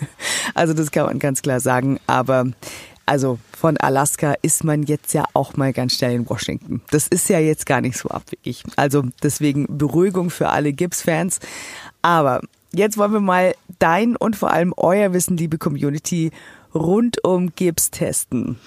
[0.54, 2.00] Also das kann man ganz klar sagen.
[2.08, 2.46] Aber
[3.06, 6.82] also von Alaska ist man jetzt ja auch mal ganz schnell in Washington.
[6.92, 8.64] Das ist ja jetzt gar nicht so abwegig.
[8.76, 11.40] Also deswegen Beruhigung für alle Gibbs-Fans.
[12.02, 12.42] Aber
[12.74, 16.32] jetzt wollen wir mal dein und vor allem euer Wissen, liebe Community,
[16.74, 18.58] rund um Gibbs testen.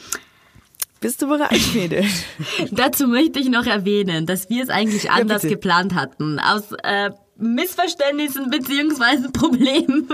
[1.01, 2.05] Bist du bereit, Mädel?
[2.71, 5.57] Dazu möchte ich noch erwähnen, dass wir es eigentlich anders bitte.
[5.57, 6.39] geplant hatten.
[6.39, 10.09] Aus äh, Missverständnissen beziehungsweise Problemen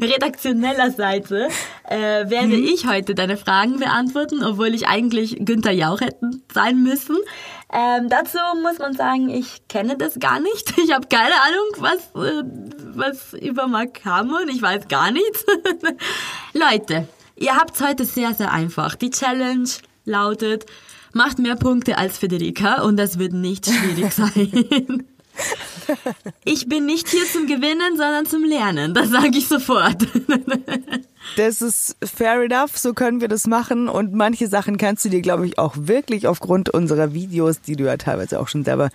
[0.00, 1.48] redaktioneller Seite
[1.88, 7.16] äh, werde ich heute deine Fragen beantworten, obwohl ich eigentlich Günther Jauch hätten sein müssen.
[7.72, 10.74] Ähm, dazu muss man sagen, ich kenne das gar nicht.
[10.82, 12.42] Ich habe keine Ahnung, was, äh,
[12.94, 14.48] was über Mark Hamon.
[14.48, 15.44] Ich weiß gar nichts.
[16.52, 17.06] Leute,
[17.36, 18.96] ihr habt's heute sehr, sehr einfach.
[18.96, 19.68] Die Challenge
[20.04, 20.66] lautet,
[21.12, 25.06] macht mehr Punkte als Federica und das wird nicht schwierig sein.
[26.44, 28.94] Ich bin nicht hier zum Gewinnen, sondern zum Lernen.
[28.94, 30.06] Das sage ich sofort.
[31.36, 33.88] Das ist fair enough, so können wir das machen.
[33.88, 37.84] Und manche Sachen kannst du dir, glaube ich, auch wirklich aufgrund unserer Videos, die du
[37.84, 38.90] ja teilweise auch schon selber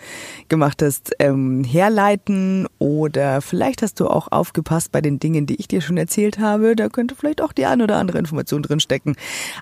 [0.50, 2.68] gemacht hast, ähm, herleiten.
[2.80, 6.76] Oder vielleicht hast du auch aufgepasst bei den Dingen, die ich dir schon erzählt habe.
[6.76, 9.16] Da könnte vielleicht auch die eine oder andere Information drin stecken.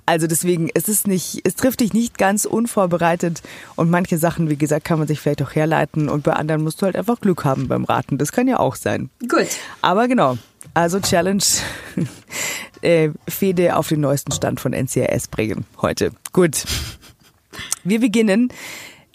[0.05, 3.41] Also deswegen, es ist nicht, es trifft dich nicht ganz unvorbereitet.
[3.75, 6.09] Und manche Sachen, wie gesagt, kann man sich vielleicht auch herleiten.
[6.09, 8.17] Und bei anderen musst du halt einfach Glück haben beim Raten.
[8.17, 9.09] Das kann ja auch sein.
[9.27, 9.47] Gut.
[9.81, 10.37] Aber genau,
[10.73, 11.43] also Challenge
[12.81, 16.11] äh, Fede auf den neuesten Stand von NCRS bringen heute.
[16.31, 16.65] Gut.
[17.83, 18.49] Wir beginnen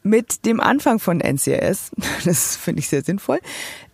[0.03, 1.91] mit dem Anfang von NCRS.
[2.25, 3.41] Das finde ich sehr sinnvoll.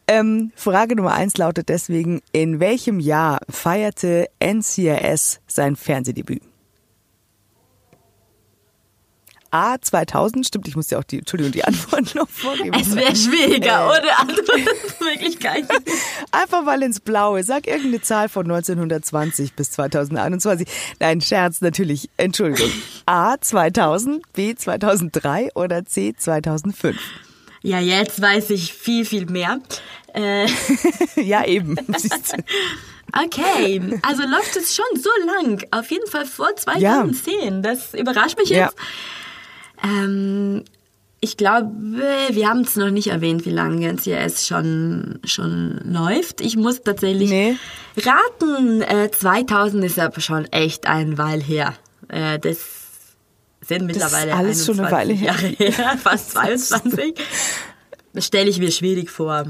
[0.06, 6.42] Ähm, Frage Nummer eins lautet deswegen, in welchem Jahr feierte NCRS sein Fernsehdebüt?
[9.54, 12.76] A 2000, stimmt, ich muss ja auch die, Entschuldigung, die Antwort noch vorgeben.
[12.76, 13.98] Es wäre schwieriger, äh.
[14.00, 15.68] ohne Antwortmöglichkeiten.
[16.32, 17.44] Einfach mal ins Blaue.
[17.44, 20.66] Sag irgendeine Zahl von 1920 bis 2021.
[20.98, 22.10] Nein, Scherz, natürlich.
[22.16, 22.68] Entschuldigung.
[23.06, 26.98] A 2000, B 2003 oder C 2005?
[27.62, 29.60] Ja, jetzt weiß ich viel, viel mehr.
[30.14, 30.48] Äh.
[31.22, 31.76] ja, eben.
[33.16, 35.64] Okay, also läuft es schon so lang.
[35.70, 37.34] Auf jeden Fall vor 2010.
[37.36, 37.60] Ja.
[37.60, 38.74] Das überrascht mich jetzt.
[38.76, 38.84] Ja.
[39.84, 40.64] Ähm,
[41.20, 41.70] ich glaube,
[42.30, 46.42] wir haben es noch nicht erwähnt, wie lange NCS schon, schon läuft.
[46.42, 47.56] Ich muss tatsächlich nee.
[47.96, 51.74] raten, äh, 2000 ist aber schon echt ein Weil her.
[52.08, 52.58] Äh, das
[53.66, 55.32] sind mittlerweile das alles schon eine Weile her.
[55.32, 57.14] Jahre her, fast 22.
[58.12, 59.46] Das stelle ich mir schwierig vor.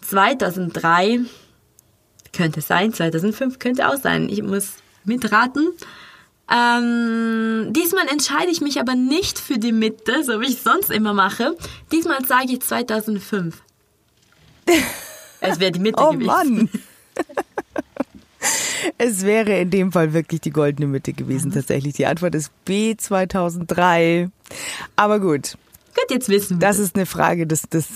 [0.00, 1.26] 2003 hm,
[2.32, 4.28] könnte sein, 2005 könnte auch sein.
[4.28, 4.72] Ich muss
[5.04, 5.68] mitraten.
[6.52, 11.14] Ähm, diesmal entscheide ich mich aber nicht für die Mitte, so wie ich sonst immer
[11.14, 11.56] mache.
[11.90, 13.62] Diesmal sage ich 2005.
[15.40, 16.26] es wäre die Mitte oh, gewesen.
[16.26, 16.68] Mann.
[18.98, 21.54] es wäre in dem Fall wirklich die goldene Mitte gewesen, mhm.
[21.54, 21.94] tatsächlich.
[21.94, 24.28] Die Antwort ist B 2003.
[24.96, 25.56] Aber gut.
[25.94, 26.66] Gut, jetzt wissen wir.
[26.66, 27.86] Das ist eine Frage, das, das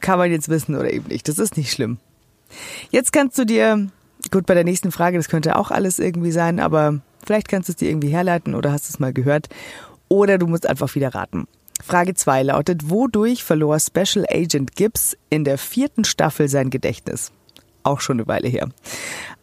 [0.00, 1.28] kann man jetzt wissen oder eben nicht.
[1.28, 1.98] Das ist nicht schlimm.
[2.90, 3.88] Jetzt kannst du dir,
[4.30, 7.72] gut, bei der nächsten Frage, das könnte auch alles irgendwie sein, aber Vielleicht kannst du
[7.72, 9.48] es dir irgendwie herleiten oder hast es mal gehört.
[10.08, 11.46] Oder du musst einfach wieder raten.
[11.84, 17.32] Frage 2 lautet, wodurch verlor Special Agent Gibbs in der vierten Staffel sein Gedächtnis?
[17.82, 18.68] Auch schon eine Weile her.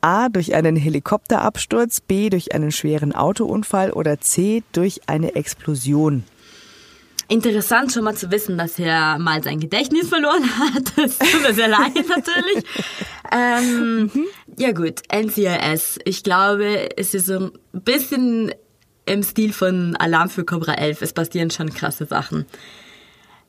[0.01, 0.29] A.
[0.29, 2.29] Durch einen Helikopterabsturz, B.
[2.29, 4.63] durch einen schweren Autounfall oder C.
[4.71, 6.23] durch eine Explosion.
[7.33, 10.83] Interessant schon mal zu wissen, dass er mal sein Gedächtnis verloren hat.
[10.95, 12.63] Das tut mir sehr leid natürlich.
[13.35, 14.25] Ähm, mhm.
[14.59, 15.97] Ja gut, NCIS.
[16.05, 18.53] Ich glaube, es ist so ein bisschen
[19.07, 21.01] im Stil von Alarm für Cobra 11.
[21.01, 22.45] Es passieren schon krasse Sachen.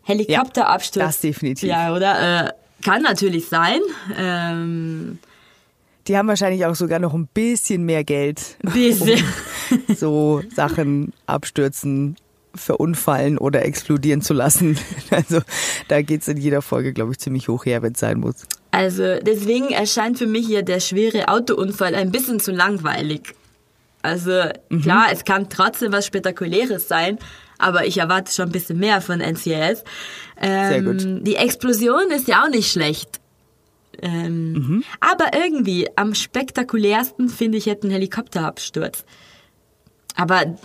[0.05, 0.97] Helikopterabsturz.
[1.03, 1.69] Ja, das definitiv.
[1.69, 2.47] Ja, oder?
[2.47, 3.81] Äh, kann natürlich sein.
[4.17, 5.19] Ähm,
[6.07, 8.57] die haben wahrscheinlich auch sogar noch ein bisschen mehr Geld.
[8.63, 9.23] Bisschen.
[9.87, 12.17] Um so Sachen abstürzen,
[12.55, 14.79] verunfallen oder explodieren zu lassen.
[15.11, 15.41] Also
[15.89, 18.47] da geht's in jeder Folge, glaube ich, ziemlich hoch her, wenn es sein muss.
[18.73, 23.35] Also deswegen erscheint für mich hier der schwere Autounfall ein bisschen zu langweilig.
[24.03, 24.83] Also mhm.
[24.83, 27.19] klar, es kann trotzdem was Spektakuläres sein,
[27.59, 29.85] aber ich erwarte schon ein bisschen mehr von NCS.
[30.41, 31.27] Ähm, Sehr gut.
[31.27, 33.21] Die Explosion ist ja auch nicht schlecht.
[34.03, 34.85] Ähm, mhm.
[35.01, 39.05] Aber irgendwie am spektakulärsten finde ich jetzt einen Helikopterabsturz.
[40.17, 40.57] Aber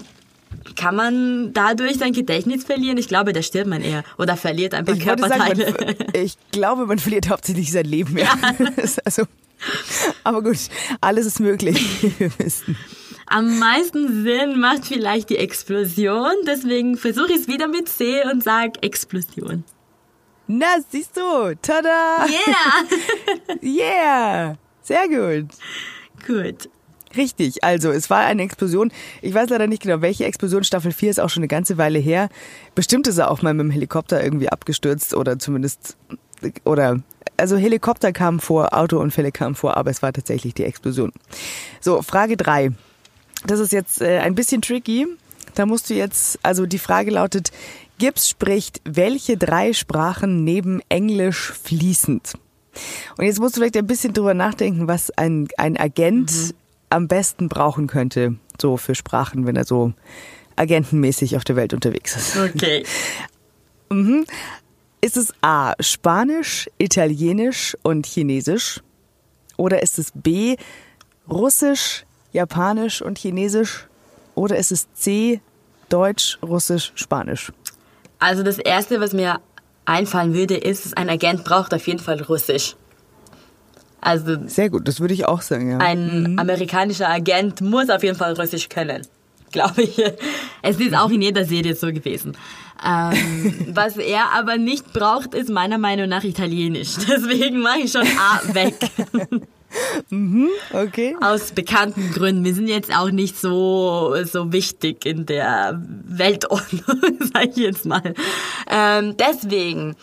[0.76, 2.98] kann man dadurch sein Gedächtnis verlieren?
[2.98, 5.66] Ich glaube, da stirbt man eher oder verliert einfach ich Körperteile.
[5.72, 8.18] Sagen, man, ich glaube, man verliert hauptsächlich sein Leben.
[8.18, 8.34] Ja.
[9.06, 9.24] also,
[10.24, 10.58] aber gut,
[11.02, 12.20] alles ist möglich.
[12.20, 12.78] Wir wissen.
[13.28, 18.44] Am meisten Sinn macht vielleicht die Explosion, deswegen versuche ich es wieder mit C und
[18.44, 19.64] sage Explosion.
[20.48, 22.26] Na, siehst du, tada!
[22.26, 23.62] Yeah!
[23.62, 24.58] yeah!
[24.82, 25.52] Sehr gut.
[26.26, 26.70] Gut.
[27.18, 28.92] Richtig, also es war eine Explosion.
[29.22, 30.64] Ich weiß leider nicht genau, welche Explosion.
[30.64, 32.30] Staffel 4 ist auch schon eine ganze Weile her.
[32.76, 35.98] Bestimmt ist er auch mal mit dem Helikopter irgendwie abgestürzt oder zumindest,
[36.66, 37.02] oder,
[37.38, 41.12] also Helikopter kamen vor, Autounfälle kamen vor, aber es war tatsächlich die Explosion.
[41.82, 42.72] So, Frage 3.
[43.46, 45.08] Das ist jetzt äh, ein bisschen tricky.
[45.56, 47.52] Da musst du jetzt, also die Frage lautet,
[47.98, 52.34] Gibbs spricht welche drei Sprachen neben Englisch fließend?
[53.18, 56.54] Und jetzt musst du vielleicht ein bisschen drüber nachdenken, was ein, ein Agent mhm
[56.90, 59.94] am besten brauchen könnte, so für Sprachen, wenn er so
[60.56, 62.38] agentenmäßig auf der Welt unterwegs ist.
[62.38, 62.84] Okay.
[63.90, 64.26] mhm.
[65.02, 65.74] Ist es A.
[65.80, 68.82] Spanisch, Italienisch und Chinesisch?
[69.56, 70.58] Oder ist es B.
[71.30, 73.88] Russisch, Japanisch und Chinesisch?
[74.36, 75.40] Oder ist es C.
[75.88, 77.52] Deutsch, Russisch, Spanisch?
[78.20, 79.40] Also das Erste, was mir
[79.86, 82.76] einfallen würde, ist, ein Agent braucht auf jeden Fall Russisch.
[84.02, 85.78] Also Sehr gut, das würde ich auch sagen, ja.
[85.80, 89.06] ein amerikanischer Agent muss auf jeden Fall Russisch können,
[89.52, 90.02] glaube ich.
[90.62, 92.38] Es ist auch in jeder Serie so gewesen.
[92.86, 96.96] Ähm, was er aber nicht braucht, ist meiner Meinung nach Italienisch.
[97.10, 98.76] Deswegen mache ich schon A weg.
[100.74, 101.16] Okay.
[101.22, 102.44] Aus bekannten Gründen.
[102.44, 108.16] Wir sind jetzt auch nicht so, so wichtig in der Weltordnung, sag ich jetzt mal.
[108.68, 109.96] Ähm, deswegen,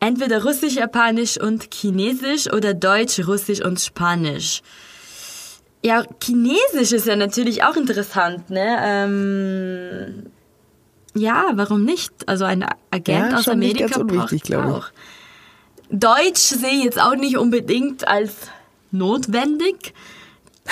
[0.00, 4.62] entweder Russisch, Japanisch und Chinesisch oder Deutsch, Russisch und Spanisch.
[5.82, 8.78] Ja, Chinesisch ist ja natürlich auch interessant, ne?
[8.82, 10.26] Ähm,
[11.14, 12.12] ja, warum nicht?
[12.26, 14.74] Also ein Agent Ja, aus Amerika braucht glaube ich.
[14.74, 14.86] auch.
[15.90, 18.34] Deutsch sehe ich jetzt auch nicht unbedingt als
[18.90, 19.94] notwendig.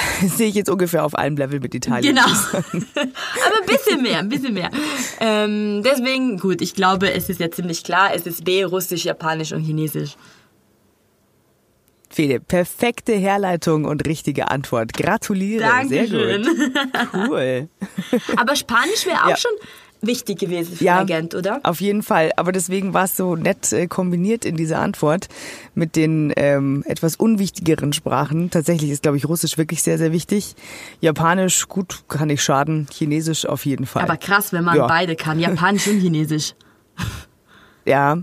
[0.26, 2.14] sehe ich jetzt ungefähr auf einem Level mit Italien.
[2.14, 2.26] Genau.
[2.54, 4.70] Aber ein bisschen mehr, ein bisschen mehr.
[5.20, 9.52] Ähm, deswegen, gut, ich glaube, es ist ja ziemlich klar, es ist B, Russisch, Japanisch
[9.52, 10.16] und Chinesisch.
[12.08, 14.94] Fede, perfekte Herleitung und richtige Antwort.
[14.94, 15.64] Gratuliere.
[15.64, 16.44] Dankeschön.
[16.44, 17.28] Sehr gut.
[17.28, 17.68] Cool.
[18.36, 19.36] Aber Spanisch wäre auch Ja.
[19.36, 19.50] schon
[20.02, 21.60] wichtig gewesen für Ja, einen Agent, oder?
[21.62, 22.32] Auf jeden Fall.
[22.36, 25.28] Aber deswegen war es so nett äh, kombiniert in dieser Antwort
[25.74, 28.50] mit den ähm, etwas unwichtigeren Sprachen.
[28.50, 30.54] Tatsächlich ist, glaube ich, Russisch wirklich sehr, sehr wichtig.
[31.00, 32.86] Japanisch, gut, kann nicht schaden.
[32.92, 34.02] Chinesisch auf jeden Fall.
[34.02, 34.86] Aber krass, wenn man Ja.
[34.86, 36.54] beide kann, Japanisch und Chinesisch.
[37.84, 38.18] Ja,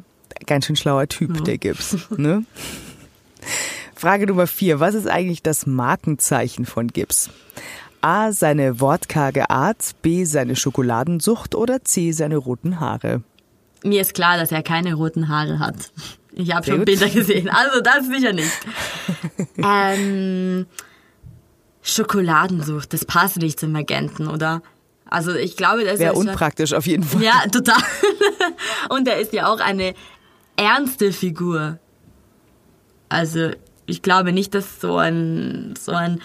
[0.45, 1.95] ganz schön schlauer Typ, der Gibbs.
[2.17, 2.43] Ne?
[3.95, 4.79] Frage Nummer vier.
[4.81, 7.29] Was ist eigentlich das Markenzeichen von Gibbs?
[8.03, 8.31] A.
[8.31, 10.25] Seine wortkarge Art, B.
[10.25, 12.11] Seine Schokoladensucht oder C.
[12.11, 13.23] Seine roten Haare?
[13.83, 15.75] Mir ist klar, dass er keine roten Haare hat.
[16.31, 16.85] Ich habe schon gut.
[16.85, 18.51] Bilder gesehen, also das sicher nicht.
[19.57, 20.65] ähm,
[21.81, 24.61] Schokoladensucht, das passt nicht zum Agenten, oder?
[25.09, 27.21] Also ich glaube, das Wäre schon- unpraktisch auf jeden Fall.
[27.21, 27.81] Ja, total.
[28.89, 29.93] Und er ist ja auch eine
[30.55, 31.77] ernste Figur.
[33.09, 33.51] Also,
[33.85, 36.19] ich glaube nicht, dass so ein, so ein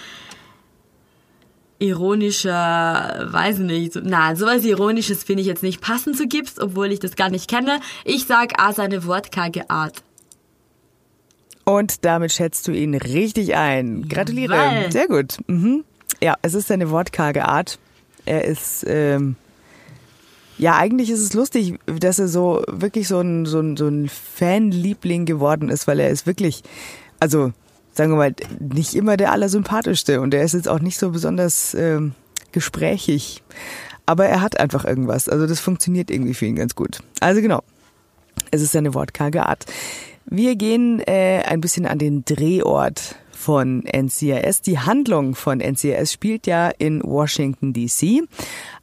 [1.78, 6.90] ironischer, weiß nicht, so, na, sowas Ironisches finde ich jetzt nicht passend zu Gibbs, obwohl
[6.92, 7.80] ich das gar nicht kenne.
[8.04, 10.02] Ich sag A, seine wortkarge Art.
[11.64, 14.08] Und damit schätzt du ihn richtig ein.
[14.08, 14.56] Gratuliere.
[14.56, 14.92] Jawoll.
[14.92, 15.36] Sehr gut.
[15.46, 15.84] Mhm.
[16.22, 17.78] Ja, es ist seine wortkarge Art.
[18.24, 19.36] Er ist, ähm,
[20.56, 24.08] ja, eigentlich ist es lustig, dass er so wirklich so ein, so ein, so ein
[24.08, 26.62] Fanliebling geworden ist, weil er ist wirklich,
[27.20, 27.52] also
[27.98, 31.74] sagen wir mal, nicht immer der Allersympathischste und er ist jetzt auch nicht so besonders
[31.74, 32.14] ähm,
[32.52, 33.42] gesprächig.
[34.06, 35.28] Aber er hat einfach irgendwas.
[35.28, 37.00] Also das funktioniert irgendwie für ihn ganz gut.
[37.18, 37.60] Also genau,
[38.52, 39.66] es ist seine wortkarge Art.
[40.26, 44.62] Wir gehen äh, ein bisschen an den Drehort von NCIS.
[44.62, 48.22] Die Handlung von NCIS spielt ja in Washington DC,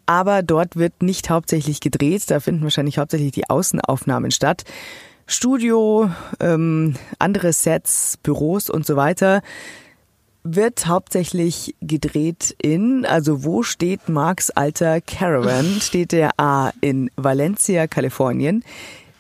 [0.05, 2.29] aber dort wird nicht hauptsächlich gedreht.
[2.29, 4.65] Da finden wahrscheinlich hauptsächlich die Außenaufnahmen statt.
[5.27, 6.09] Studio,
[6.39, 9.41] ähm, andere Sets, Büros und so weiter
[10.45, 15.65] wird hauptsächlich gedreht in, also wo steht Marks alter Caravan?
[15.81, 18.63] Steht der A in Valencia, Kalifornien,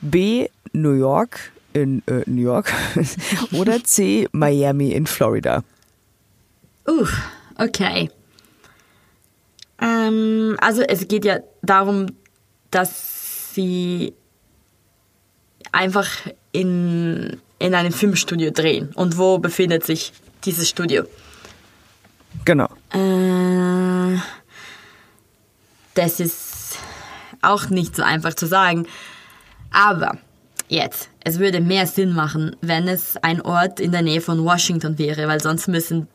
[0.01, 2.71] B New York in äh, New York
[3.53, 5.63] oder C Miami in Florida?
[6.87, 7.07] Uh,
[7.57, 8.11] okay.
[9.81, 12.05] Ähm, also es geht ja darum,
[12.69, 14.13] dass sie
[15.75, 16.09] einfach
[16.51, 18.91] in, in einem Filmstudio drehen.
[18.95, 20.13] Und wo befindet sich
[20.45, 21.03] dieses Studio?
[22.45, 22.69] Genau.
[22.93, 24.17] Äh,
[25.93, 26.77] das ist
[27.41, 28.87] auch nicht so einfach zu sagen.
[29.71, 30.17] Aber
[30.69, 34.97] jetzt, es würde mehr Sinn machen, wenn es ein Ort in der Nähe von Washington
[34.97, 36.07] wäre, weil sonst müssen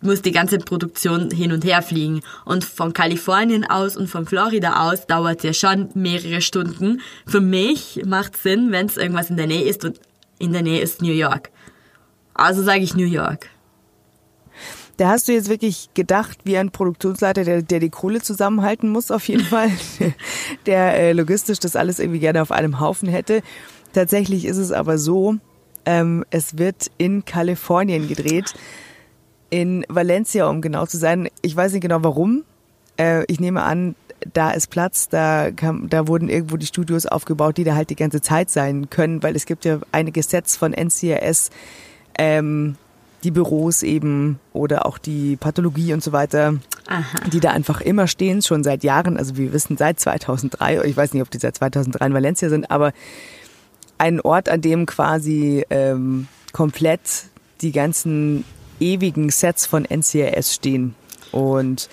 [0.00, 2.20] muss die ganze Produktion hin und her fliegen.
[2.44, 7.00] Und von Kalifornien aus und von Florida aus dauert ja schon mehrere Stunden.
[7.26, 10.00] Für mich macht Sinn, wenn es irgendwas in der Nähe ist und
[10.38, 11.50] in der Nähe ist New York.
[12.34, 13.48] Also sage ich New York.
[14.96, 19.10] Da hast du jetzt wirklich gedacht, wie ein Produktionsleiter, der, der die Kohle zusammenhalten muss,
[19.10, 19.70] auf jeden Fall,
[20.66, 23.42] der äh, logistisch das alles irgendwie gerne auf einem Haufen hätte.
[23.92, 25.36] Tatsächlich ist es aber so,
[25.84, 28.54] ähm, es wird in Kalifornien gedreht,
[29.54, 31.28] in Valencia, um genau zu sein.
[31.40, 32.42] Ich weiß nicht genau warum.
[32.96, 33.94] Äh, ich nehme an,
[34.32, 37.94] da ist Platz, da, kam, da wurden irgendwo die Studios aufgebaut, die da halt die
[37.94, 41.50] ganze Zeit sein können, weil es gibt ja einige Sets von NCRS,
[42.18, 42.74] ähm,
[43.22, 46.54] die Büros eben oder auch die Pathologie und so weiter,
[46.88, 47.28] Aha.
[47.32, 49.16] die da einfach immer stehen, schon seit Jahren.
[49.16, 52.72] Also wir wissen seit 2003, ich weiß nicht, ob die seit 2003 in Valencia sind,
[52.72, 52.92] aber
[53.98, 57.26] ein Ort, an dem quasi ähm, komplett
[57.60, 58.44] die ganzen
[58.80, 60.94] ewigen Sets von NCRS stehen.
[61.32, 61.88] Und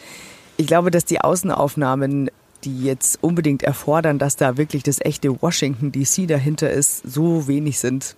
[0.57, 2.29] ich glaube, dass die Außenaufnahmen,
[2.63, 7.79] die jetzt unbedingt erfordern, dass da wirklich das echte Washington DC dahinter ist, so wenig
[7.79, 8.15] sind,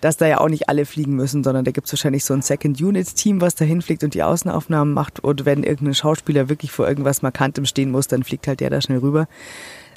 [0.00, 3.40] dass da ja auch nicht alle fliegen müssen, sondern da gibt's wahrscheinlich so ein Second-Unit-Team,
[3.40, 5.20] was da hinfliegt und die Außenaufnahmen macht.
[5.20, 8.80] Und wenn irgendein Schauspieler wirklich vor irgendwas Markantem stehen muss, dann fliegt halt der da
[8.80, 9.28] schnell rüber.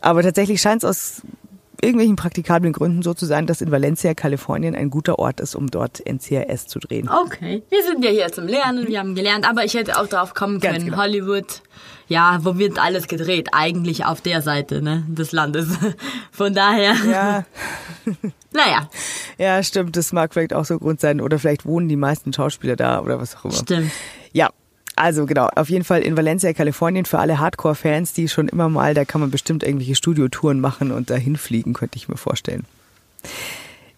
[0.01, 1.21] Aber tatsächlich scheint es aus
[1.83, 5.69] irgendwelchen praktikablen Gründen so zu sein, dass in Valencia, Kalifornien ein guter Ort ist, um
[5.69, 7.09] dort NCIS zu drehen.
[7.09, 10.33] Okay, wir sind ja hier zum Lernen, wir haben gelernt, aber ich hätte auch drauf
[10.33, 10.97] kommen Ganz können, genau.
[10.97, 11.61] Hollywood,
[12.07, 13.49] ja, wo wird alles gedreht?
[13.51, 15.67] Eigentlich auf der Seite ne, des Landes.
[16.31, 17.45] Von daher, Ja,
[18.51, 18.89] naja,
[19.37, 19.95] ja, stimmt.
[19.97, 21.21] Das mag vielleicht auch so Grund sein.
[21.21, 23.53] Oder vielleicht wohnen die meisten Schauspieler da oder was auch immer.
[23.53, 23.91] stimmt.
[24.31, 24.49] Ja,
[24.95, 28.93] also genau, auf jeden Fall in Valencia, Kalifornien für alle Hardcore-Fans, die schon immer mal,
[28.93, 32.65] da kann man bestimmt irgendwelche Studiotouren machen und dahin fliegen, könnte ich mir vorstellen.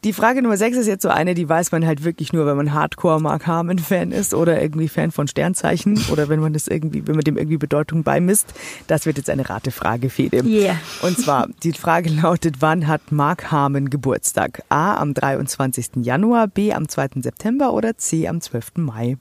[0.06, 2.56] Die Frage Nummer 6 ist jetzt so eine, die weiß man halt wirklich nur, wenn
[2.56, 6.68] man Hardcore Mark Harmon Fan ist oder irgendwie Fan von Sternzeichen oder wenn man das
[6.68, 8.54] irgendwie, wenn man dem irgendwie Bedeutung beimisst.
[8.86, 10.44] Das wird jetzt eine Ratefrage, Fede.
[10.46, 10.78] Yeah.
[11.02, 14.62] Und zwar, die Frage lautet, wann hat Mark Harmon Geburtstag?
[14.70, 16.04] A am 23.
[16.04, 17.22] Januar, B am 2.
[17.24, 18.74] September oder C am 12.
[18.76, 19.18] Mai?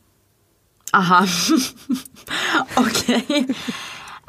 [0.95, 1.27] Aha.
[2.77, 3.47] okay.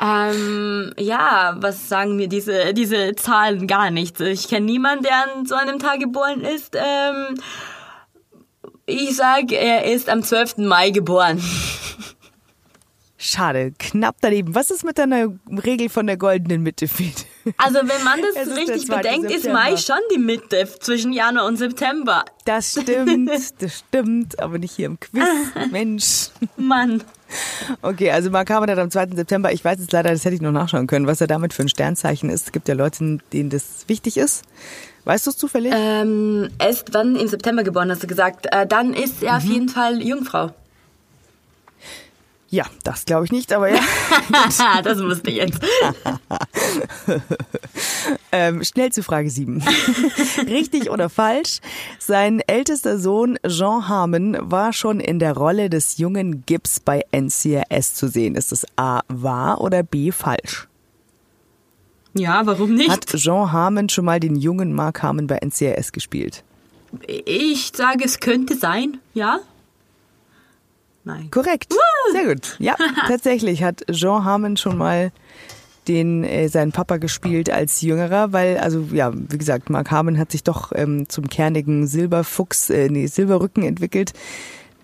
[0.01, 4.19] Ähm, ja, was sagen mir diese, diese Zahlen gar nichts.
[4.19, 6.75] Ich kenne niemanden, der an so einem Tag geboren ist.
[6.75, 7.39] Ähm,
[8.87, 10.57] ich sage, er ist am 12.
[10.57, 11.39] Mai geboren.
[13.17, 14.55] Schade, knapp daneben.
[14.55, 17.21] Was ist mit deiner Regel von der goldenen Mitte, Fede?
[17.57, 18.97] Also wenn man das ist richtig der 2.
[18.97, 19.59] bedenkt, ist September.
[19.59, 22.25] Mai schon die Mitte zwischen Januar und September.
[22.45, 23.29] Das stimmt,
[23.59, 25.23] das stimmt, aber nicht hier im Quiz.
[25.71, 26.29] Mensch.
[26.57, 27.03] Mann.
[27.81, 29.07] Okay, also Mark Harmon hat am 2.
[29.15, 31.63] September, ich weiß jetzt leider, das hätte ich noch nachschauen können, was er damit für
[31.63, 32.47] ein Sternzeichen ist.
[32.47, 34.43] Es gibt ja Leute, denen das wichtig ist.
[35.05, 35.71] Weißt du es zufällig?
[35.75, 38.47] Ähm, er ist wann im September geboren, hast du gesagt.
[38.51, 40.51] Äh, dann ist er auf jeden Fall Jungfrau.
[42.55, 43.81] Ja, das glaube ich nicht, aber ja.
[44.83, 45.59] das musste ich jetzt.
[48.31, 49.63] Ähm, schnell zu Frage 7.
[50.49, 51.61] Richtig oder falsch?
[51.99, 57.93] Sein ältester Sohn Jean Harmon war schon in der Rolle des jungen Gibbs bei NCIS
[57.93, 58.35] zu sehen.
[58.35, 60.67] Ist es A wahr oder B falsch?
[62.13, 62.89] Ja, warum nicht?
[62.89, 66.43] Hat Jean Harmon schon mal den jungen Mark Harmon bei NCIS gespielt?
[67.07, 69.39] Ich sage, es könnte sein, ja?
[71.05, 71.29] Nein.
[71.31, 71.73] Korrekt.
[72.11, 72.55] Sehr gut.
[72.59, 72.75] Ja,
[73.07, 75.11] tatsächlich hat Jean Harmon schon mal
[75.87, 80.31] den äh, seinen Papa gespielt als Jüngerer, weil also ja, wie gesagt, Mark Harmon hat
[80.31, 84.13] sich doch ähm, zum kernigen Silberfuchs, äh, nee, Silberrücken entwickelt.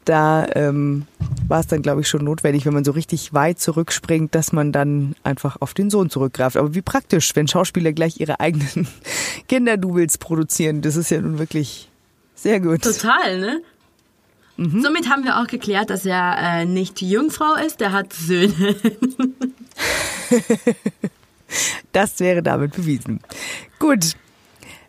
[0.05, 1.05] Da ähm,
[1.47, 4.71] war es dann, glaube ich, schon notwendig, wenn man so richtig weit zurückspringt, dass man
[4.71, 6.57] dann einfach auf den Sohn zurückgreift.
[6.57, 8.87] Aber wie praktisch, wenn Schauspieler gleich ihre eigenen
[9.47, 10.81] Kinderdoubles produzieren.
[10.81, 11.89] Das ist ja nun wirklich
[12.33, 12.81] sehr gut.
[12.81, 13.61] Total, ne?
[14.57, 18.75] Somit haben wir auch geklärt, dass er äh, nicht Jungfrau ist, der hat Söhne.
[21.91, 23.19] Das wäre damit bewiesen.
[23.79, 24.15] Gut.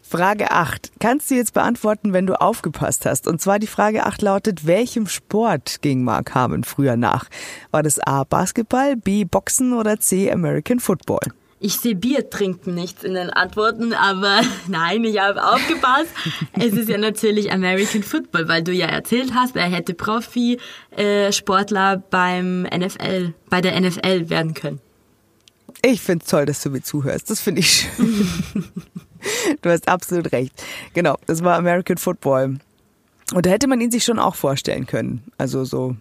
[0.02, 0.92] Frage 8.
[1.00, 3.26] Kannst du jetzt beantworten, wenn du aufgepasst hast?
[3.26, 7.30] Und zwar die Frage 8 lautet, welchem Sport ging Mark Harmon früher nach?
[7.70, 8.24] War das A.
[8.24, 9.24] Basketball, B.
[9.24, 10.30] Boxen oder C.
[10.30, 11.32] American Football?
[11.64, 16.08] Ich sehe Bier trinken nichts in den Antworten, aber nein, ich habe aufgepasst.
[16.54, 22.62] es ist ja natürlich American Football, weil du ja erzählt hast, er hätte Profi-Sportler beim
[22.62, 24.80] NFL, bei der NFL werden können.
[25.84, 27.30] Ich find's toll, dass du mir zuhörst.
[27.30, 28.26] Das finde ich schön.
[29.62, 30.52] du hast absolut recht.
[30.94, 32.58] Genau, das war American Football.
[33.34, 35.22] Und da hätte man ihn sich schon auch vorstellen können.
[35.38, 35.94] Also so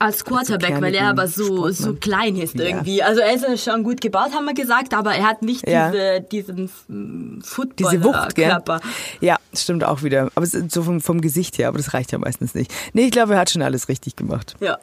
[0.00, 1.72] Als Quarterback, weil er aber so, Sportmann.
[1.72, 2.64] so klein ist Ja.
[2.66, 3.02] irgendwie.
[3.02, 5.90] Also er ist schon gut gebaut, haben wir gesagt, aber er hat nicht Ja.
[5.90, 7.42] diese, diesen mm,
[7.78, 8.50] Diese Wucht, gell?
[8.50, 8.80] Football-Körper.
[9.20, 10.30] Ja, stimmt auch wieder.
[10.36, 12.72] Aber so vom, vom Gesicht her, aber das reicht ja meistens nicht.
[12.92, 14.54] Nee, ich glaube, er hat schon alles richtig gemacht.
[14.60, 14.78] Ja.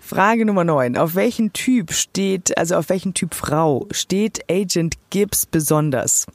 [0.00, 0.96] Frage Nummer 9.
[0.96, 6.26] Auf welchen Typ steht, also auf welchen Typ Frau steht Agent Gibbs besonders?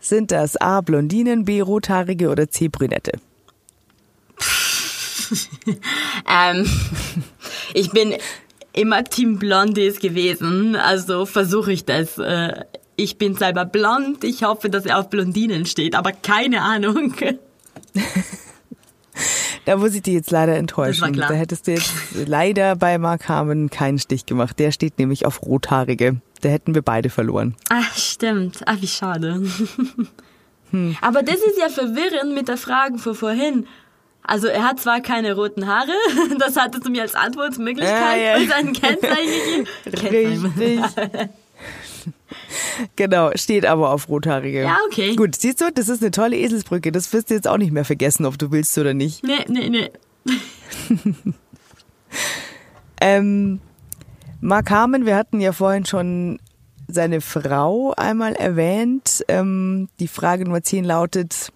[0.00, 0.82] Sind das A.
[0.82, 1.62] Blondinen, B.
[1.62, 2.68] Rothaarige oder C.
[2.68, 3.12] Brünette?
[6.26, 6.66] Ähm,
[7.74, 8.14] ich bin
[8.72, 12.18] immer Team Blondies gewesen, also versuche ich das.
[12.18, 12.64] Äh,
[12.96, 17.14] ich bin selber blond, ich hoffe, dass er auf Blondinen steht, aber keine Ahnung.
[19.64, 21.14] Da muss ich dich jetzt leider enttäuschen.
[21.14, 21.92] Da hättest du jetzt
[22.26, 24.58] leider bei Mark Harmon keinen Stich gemacht.
[24.58, 26.20] Der steht nämlich auf Rothaarige.
[26.42, 27.54] Da hätten wir beide verloren.
[27.70, 28.60] Ach, stimmt.
[28.66, 29.42] Ach, wie schade.
[30.70, 30.96] Hm.
[31.00, 33.66] Aber das ist ja verwirrend mit der Frage von vorhin.
[34.26, 35.92] Also er hat zwar keine roten Haare,
[36.38, 38.38] das hattest du mir als Antwortmöglichkeit Ja, ja.
[38.38, 39.66] für sein Kennzeichen.
[39.86, 40.80] Richtig.
[42.96, 44.62] genau, steht aber auf Rothaarige.
[44.62, 45.14] Ja, okay.
[45.14, 46.90] Gut, siehst du, das ist eine tolle Eselsbrücke.
[46.90, 49.22] Das wirst du jetzt auch nicht mehr vergessen, ob du willst oder nicht.
[49.24, 49.90] Nee, nee, nee.
[53.00, 53.60] Ähm,
[54.40, 56.38] Mark Harmon, wir hatten ja vorhin schon
[56.88, 59.24] seine Frau einmal erwähnt.
[59.28, 61.52] Ähm, die Frage Nummer 10 lautet,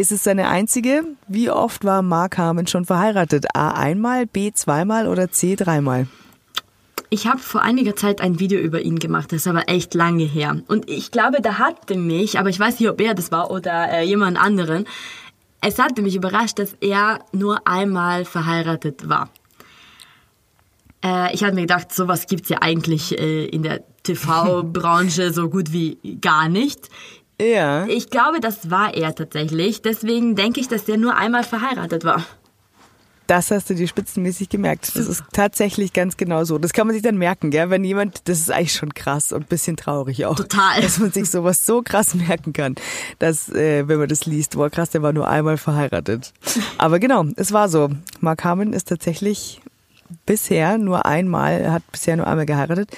[0.00, 1.04] Ist es seine einzige?
[1.28, 3.54] Wie oft war Mark Harmon schon verheiratet?
[3.54, 6.06] A einmal, B zweimal oder C dreimal?
[7.10, 10.24] Ich habe vor einiger Zeit ein Video über ihn gemacht, das ist aber echt lange
[10.24, 10.62] her.
[10.68, 13.92] Und ich glaube, da hatte mich, aber ich weiß nicht, ob er das war oder
[13.92, 14.86] äh, jemand anderen,
[15.60, 19.28] es hatte mich überrascht, dass er nur einmal verheiratet war.
[21.04, 25.72] Äh, ich hatte mir gedacht, sowas gibt's ja eigentlich äh, in der TV-Branche so gut
[25.72, 26.88] wie gar nicht.
[27.40, 27.86] Ja.
[27.86, 29.82] Ich glaube, das war er tatsächlich.
[29.82, 32.24] Deswegen denke ich, dass er nur einmal verheiratet war.
[33.26, 34.90] Das hast du dir spitzenmäßig gemerkt.
[34.96, 36.58] Das ist tatsächlich ganz genau so.
[36.58, 37.70] Das kann man sich dann merken, gell?
[37.70, 40.34] wenn jemand, das ist eigentlich schon krass und ein bisschen traurig auch.
[40.34, 40.82] Total.
[40.82, 42.74] Dass man sich sowas so krass merken kann,
[43.20, 46.32] dass, äh, wenn man das liest, boah krass, der war nur einmal verheiratet.
[46.76, 47.90] Aber genau, es war so.
[48.18, 49.60] Mark Harmon ist tatsächlich
[50.26, 52.90] bisher nur einmal, hat bisher nur einmal geheiratet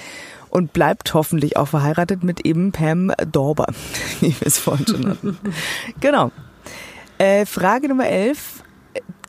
[0.53, 3.65] und bleibt hoffentlich auch verheiratet mit eben Pam Dorber,
[4.19, 5.37] wie wir es vorhin schon hatten.
[5.99, 6.31] genau.
[7.17, 8.63] Äh, Frage Nummer 11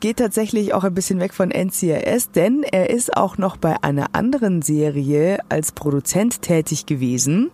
[0.01, 4.13] geht tatsächlich auch ein bisschen weg von NCIS, denn er ist auch noch bei einer
[4.13, 7.49] anderen Serie als Produzent tätig gewesen.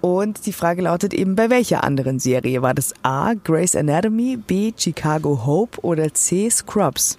[0.00, 2.62] Und die Frage lautet eben, bei welcher anderen Serie?
[2.62, 7.18] War das A, Grey's Anatomy, B, Chicago Hope oder C, Scrubs?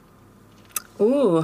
[1.00, 1.44] Oh.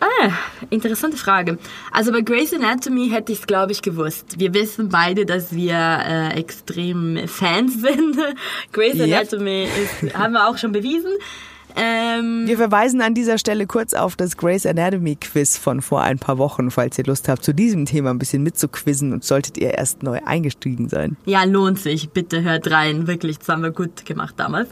[0.00, 0.30] Ah,
[0.70, 1.58] interessante Frage.
[1.92, 4.38] Also bei Grey's Anatomy hätte ich es, glaube ich, gewusst.
[4.38, 8.16] Wir wissen beide, dass wir äh, extrem Fans sind.
[8.72, 9.06] Grey's Yep.
[9.06, 11.10] Anatomy ist, haben wir auch schon bewiesen.
[11.78, 16.18] Ähm, Wir verweisen an dieser Stelle kurz auf das Grey's Anatomy Quiz von vor ein
[16.18, 19.74] paar Wochen, falls ihr Lust habt, zu diesem Thema ein bisschen mitzuquizzen und solltet ihr
[19.74, 21.18] erst neu eingestiegen sein.
[21.26, 22.08] Ja, lohnt sich.
[22.10, 23.06] Bitte hört rein.
[23.06, 24.70] Wirklich, das haben wir gut gemacht damals.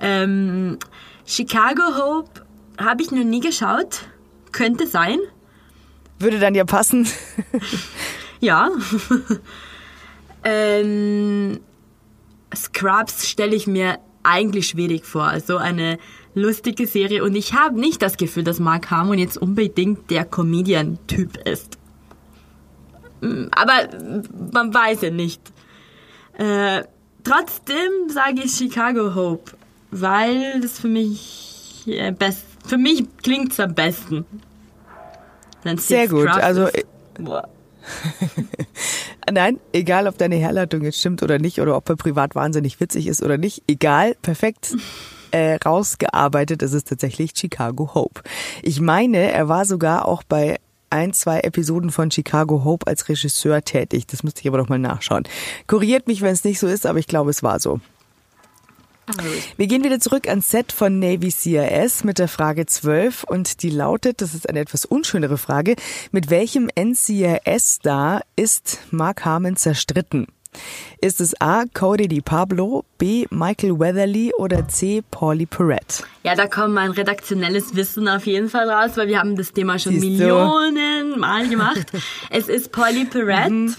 [0.00, 0.78] Ähm,
[1.26, 2.30] Chicago Hope
[2.78, 4.02] habe ich noch nie geschaut.
[4.54, 5.18] Könnte sein.
[6.18, 7.06] Würde dann ja passen.
[8.40, 8.70] Ja.
[10.44, 11.60] ähm,
[12.54, 15.40] Scrubs stelle ich mir eigentlich schwierig vor.
[15.40, 15.98] So eine
[16.34, 17.24] lustige Serie.
[17.24, 21.78] Und ich habe nicht das Gefühl, dass Mark Harmon jetzt unbedingt der Comedian-Typ ist.
[23.22, 23.88] Mm, Aber
[24.52, 25.40] man weiß ja nicht.
[26.36, 26.82] Äh,
[27.22, 29.52] trotzdem sage ich Chicago Hope,
[29.90, 34.24] weil das für mich äh, best, für mich klingt's am besten.
[35.76, 36.28] Sehr gut.
[36.28, 36.68] Also.
[39.30, 43.06] Nein, egal ob deine Herleitung jetzt stimmt oder nicht oder ob er privat wahnsinnig witzig
[43.06, 44.74] ist oder nicht, egal, perfekt
[45.30, 48.22] äh, rausgearbeitet, es ist tatsächlich Chicago Hope.
[48.62, 50.58] Ich meine, er war sogar auch bei
[50.90, 54.06] ein, zwei Episoden von Chicago Hope als Regisseur tätig.
[54.06, 55.24] Das müsste ich aber doch mal nachschauen.
[55.66, 57.80] Korrigiert mich, wenn es nicht so ist, aber ich glaube, es war so.
[59.56, 63.70] Wir gehen wieder zurück ans Set von Navy CIS mit der Frage 12 und die
[63.70, 65.76] lautet, das ist eine etwas unschönere Frage,
[66.10, 70.26] mit welchem NCIS-Star ist Mark Harmon zerstritten?
[71.00, 71.64] Ist es A.
[71.74, 73.26] Cody DiPablo, B.
[73.30, 75.02] Michael Weatherly oder C.
[75.10, 76.04] Paulie Perrette?
[76.22, 79.78] Ja, da kommt mein redaktionelles Wissen auf jeden Fall raus, weil wir haben das Thema
[79.78, 80.08] schon Siehst du?
[80.24, 81.86] Millionen Mal gemacht.
[82.30, 83.74] es ist Polly Perrette.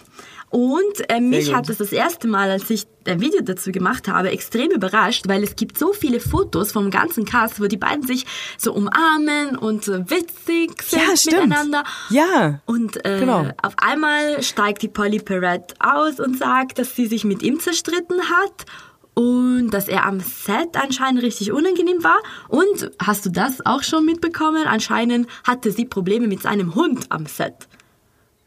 [0.56, 4.30] Und äh, mich hat es das erste Mal, als ich ein Video dazu gemacht habe,
[4.30, 8.26] extrem überrascht, weil es gibt so viele Fotos vom ganzen Cast, wo die beiden sich
[8.58, 11.44] so umarmen und witzig sind Ja, stimmt.
[11.50, 11.84] miteinander.
[12.10, 13.50] Ja, Und äh, Genau.
[13.62, 18.22] auf einmal steigt die Polly Perrette aus und sagt, dass sie sich mit ihm zerstritten
[18.22, 18.66] hat
[19.14, 22.20] und dass er am Set anscheinend richtig unangenehm war.
[22.48, 24.66] Und hast du das auch schon mitbekommen?
[24.68, 27.68] Anscheinend hatte sie Probleme mit seinem Hund am Set.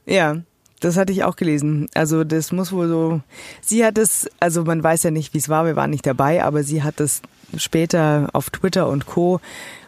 [0.06, 0.38] Ja,
[0.80, 1.88] das hatte ich auch gelesen.
[1.94, 3.20] Also das muss wohl so.
[3.60, 6.44] Sie hat es, also man weiß ja nicht, wie es war, wir waren nicht dabei,
[6.44, 7.22] aber sie hat es
[7.56, 9.40] später auf Twitter und Co.,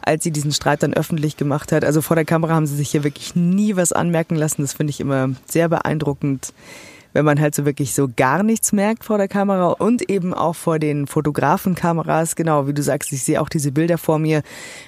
[0.02, 1.84] als sie diesen Streit dann öffentlich gemacht hat.
[1.84, 4.62] Also vor der Kamera haben sie sich hier wirklich nie was anmerken lassen.
[4.62, 6.54] Das finde ich immer sehr beeindruckend,
[7.12, 10.54] wenn man halt so wirklich so gar nichts merkt vor der Kamera und eben auch
[10.54, 12.36] vor den Fotografenkameras.
[12.36, 14.42] Genau, wie du sagst, ich sehe auch diese Bilder vor mir,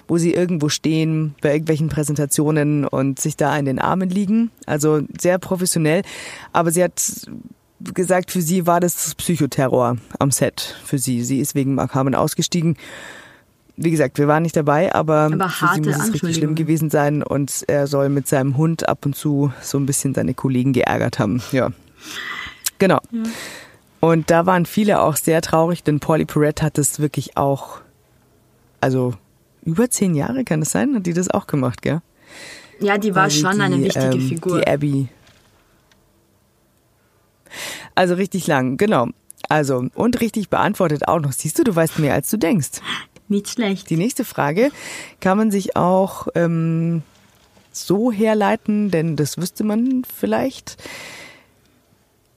[0.08, 4.50] wo sie irgendwo stehen bei irgendwelchen Präsentationen und sich da in den Armen liegen.
[4.66, 6.02] Also sehr professionell.
[6.52, 7.00] Aber sie hat
[7.94, 10.76] gesagt, für sie war das Psychoterror am Set.
[10.84, 11.24] Für sie.
[11.24, 12.76] Sie ist wegen Mark Harmon ausgestiegen.
[13.76, 16.90] Wie gesagt, wir waren nicht dabei, aber, Aber für sie muss es richtig schlimm gewesen
[16.90, 20.72] sein und er soll mit seinem Hund ab und zu so ein bisschen seine Kollegen
[20.74, 21.42] geärgert haben.
[21.52, 21.70] Ja.
[22.78, 23.00] Genau.
[24.00, 27.80] Und da waren viele auch sehr traurig, denn Paulie Perrette hat das wirklich auch,
[28.80, 29.14] also
[29.64, 32.00] über zehn Jahre kann es sein, hat die das auch gemacht, gell?
[32.80, 34.60] Ja, die war sie schon eine die, wichtige ähm, Figur.
[34.60, 35.08] Die Abby.
[37.94, 39.08] Also richtig lang, genau.
[39.48, 41.32] Also, und richtig beantwortet auch noch.
[41.32, 42.80] Siehst du, du weißt mehr, als du denkst.
[43.28, 43.90] Nicht schlecht.
[43.90, 44.70] Die nächste Frage
[45.20, 47.02] kann man sich auch ähm,
[47.70, 50.76] so herleiten, denn das wüsste man vielleicht.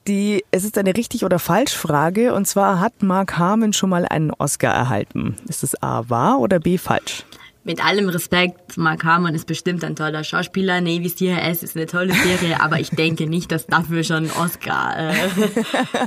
[0.06, 2.32] Die, es ist eine richtig oder falsch Frage.
[2.34, 5.36] Und zwar hat Mark Harmon schon mal einen Oscar erhalten.
[5.48, 7.24] Ist es A wahr oder B falsch?
[7.64, 10.80] Mit allem Respekt, Mark Harmon ist bestimmt ein toller Schauspieler.
[10.80, 14.94] Navy's DHS ist eine tolle Serie, aber ich denke nicht, dass dafür schon ein Oscar
[14.96, 15.12] äh,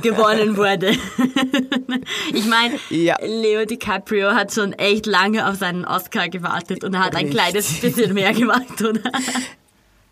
[0.00, 0.92] gewonnen wurde.
[2.32, 3.16] ich meine, Ja.
[3.20, 7.38] Leo DiCaprio hat schon echt lange auf seinen Oscar gewartet und er hat ein Richtig.
[7.38, 9.02] kleines bisschen mehr gemacht, oder?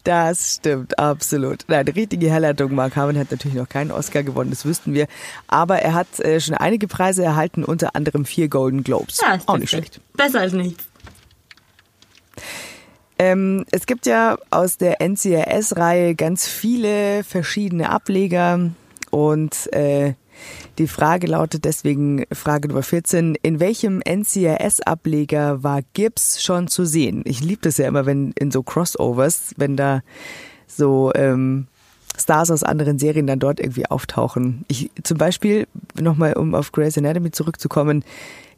[0.04, 1.64] Das stimmt, absolut.
[1.68, 2.74] Nein, die richtige Herleitung.
[2.74, 5.06] Mark Harmon hat natürlich noch keinen Oscar gewonnen, das wüssten wir.
[5.48, 9.20] Aber er hat äh, schon einige Preise erhalten, unter anderem vier Golden Globes.
[9.20, 10.00] Ja, ist Auch nicht schlecht.
[10.14, 10.86] Besser als nichts.
[13.18, 18.70] Ähm, es gibt ja aus der NCRS-Reihe ganz viele verschiedene Ableger
[19.10, 20.14] und äh,
[20.78, 27.22] die Frage lautet deswegen, Frage Nummer 14, in welchem NCRS-Ableger war Gibbs schon zu sehen?
[27.24, 30.02] Ich liebe das ja immer, wenn in so Crossovers, wenn da
[30.66, 31.66] so ähm,
[32.18, 34.64] Stars aus anderen Serien dann dort irgendwie auftauchen.
[34.68, 35.66] Ich, zum Beispiel,
[36.00, 38.04] nochmal um auf Grey's Anatomy zurückzukommen,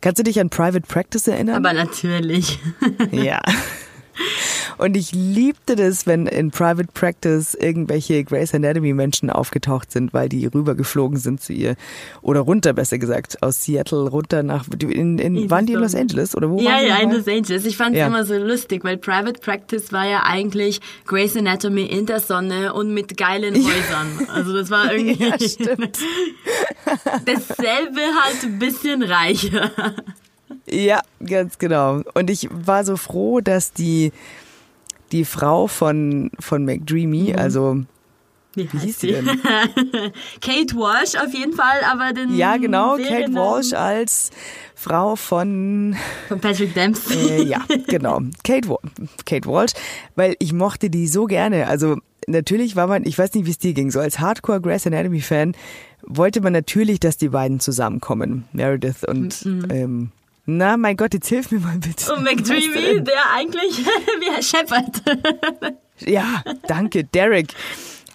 [0.01, 1.57] kannst du dich an Private Practice erinnern?
[1.57, 2.59] Aber natürlich.
[3.13, 3.41] Ja.
[4.79, 10.29] Und ich liebte das, wenn in Private Practice irgendwelche Grey's Anatomy Menschen aufgetaucht sind, weil
[10.29, 11.77] die rübergeflogen sind zu ihr.
[12.23, 16.35] Oder runter, besser gesagt, aus Seattle runter nach, in, in, waren die in Los Angeles
[16.37, 17.11] oder wo Ja, waren die ja, in?
[17.13, 17.65] Los Angeles.
[17.67, 18.07] Ich fand es Ja.
[18.07, 22.95] immer so lustig, weil Private Practice war ja eigentlich Grey's Anatomy in der Sonne und
[22.95, 24.29] mit geilen Häusern.
[24.33, 25.99] Also das war irgendwie Ja, stimmt.
[27.25, 29.71] dasselbe halt ein bisschen reicher.
[30.69, 32.03] Ja, ganz genau.
[32.15, 34.13] Und ich war so froh, dass die,
[35.13, 37.83] die Frau von, von McDreamy, also,
[38.55, 39.27] Wie, wie hieß sie denn?
[40.41, 44.31] Kate Walsh auf jeden Fall, aber den Ja, genau, Kate Walsh als
[44.75, 45.97] Frau von
[46.29, 47.17] von Patrick Dempsey.
[47.31, 48.21] Äh, ja, genau.
[48.45, 48.69] Kate,
[49.27, 49.73] Kate Walsh,
[50.17, 51.67] weil ich mochte die so gerne.
[51.67, 54.87] Also natürlich war man, ich weiß nicht, wie es dir ging, so als Hardcore Grey's
[54.87, 55.55] Anatomy Fan
[56.03, 60.13] wollte man natürlich, dass die beiden zusammenkommen, Meredith und ähm,
[60.57, 62.13] na, mein Gott, jetzt hilf mir mal bitte.
[62.13, 65.03] Und McDreamy, der eigentlich wie Shepard.
[65.99, 67.55] Ja, danke, Derek.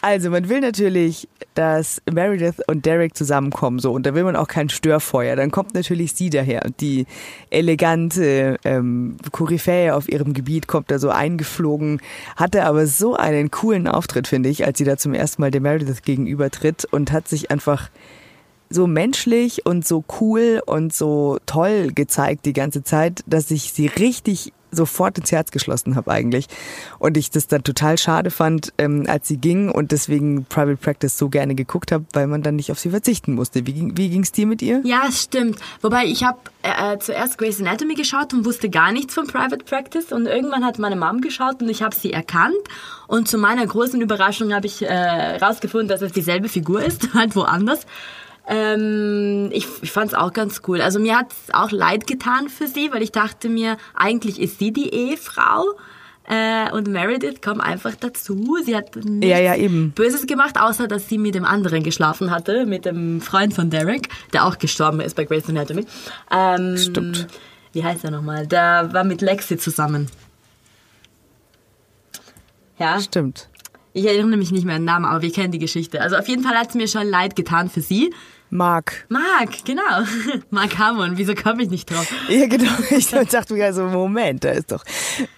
[0.01, 4.47] Also, man will natürlich, dass Meredith und Derek zusammenkommen, so, und da will man auch
[4.47, 5.35] kein Störfeuer.
[5.35, 7.07] Dann kommt natürlich sie daher, die
[7.49, 12.01] elegante ähm, Koryphäe auf ihrem Gebiet, kommt da so eingeflogen,
[12.35, 15.61] hatte aber so einen coolen Auftritt, finde ich, als sie da zum ersten Mal der
[15.61, 17.89] Meredith gegenübertritt und hat sich einfach
[18.75, 23.87] so menschlich und so cool und so toll gezeigt die ganze Zeit, dass ich sie
[23.87, 26.47] richtig sofort ins Herz geschlossen habe eigentlich.
[26.99, 31.17] Und ich das dann total schade fand, ähm, als sie ging und deswegen Private Practice
[31.17, 33.65] so gerne geguckt habe, weil man dann nicht auf sie verzichten musste.
[33.65, 34.81] Wie, ging- wie ging's dir mit ihr?
[34.83, 35.59] Ja, es stimmt.
[35.81, 40.11] Wobei ich habe äh, zuerst Grey's Anatomy geschaut und wusste gar nichts von Private Practice
[40.11, 42.55] und irgendwann hat meine Mom geschaut und ich habe sie erkannt
[43.07, 47.85] und zu meiner großen Überraschung habe ich äh, dass es dieselbe Figur ist, halt woanders.
[48.47, 50.81] Ähm, ich ich fand es auch ganz cool.
[50.81, 54.59] Also mir hat es auch leid getan für sie, weil ich dachte mir, eigentlich ist
[54.59, 55.63] sie die Ehefrau.
[56.27, 58.57] Äh, und Meredith kam einfach dazu.
[58.63, 59.67] Sie hat nichts Ja, ja.
[59.93, 64.09] Böses gemacht, außer dass sie mit dem anderen geschlafen hatte, mit dem Freund von Derek,
[64.33, 65.85] der auch gestorben ist bei Grey's Anatomy.
[66.31, 67.27] Ähm, Stimmt.
[67.73, 68.47] Wie heißt er nochmal?
[68.47, 70.09] Der war mit Lexi zusammen.
[72.79, 73.47] Ja, Stimmt.
[73.93, 76.01] ich erinnere mich nicht mehr an den Namen, aber wir kennen die Geschichte.
[76.01, 78.13] Also auf jeden Fall hat es mir schon leid getan für sie.
[78.55, 79.05] Mark.
[79.09, 79.83] Mark, genau.
[80.49, 82.07] Mark Harmon, wieso komme ich nicht drauf?
[82.29, 82.71] Ja, genau.
[82.95, 84.83] Ich dachte mir so, Moment, da ist doch.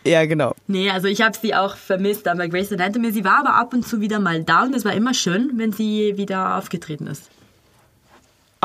[0.05, 0.53] Ja, genau.
[0.68, 3.11] Nee, also ich habe sie auch vermisst bei Grey's Anatomy.
[3.11, 5.72] Sie war aber ab und zu wieder mal da und es war immer schön, wenn
[5.72, 7.30] sie wieder aufgetreten ist.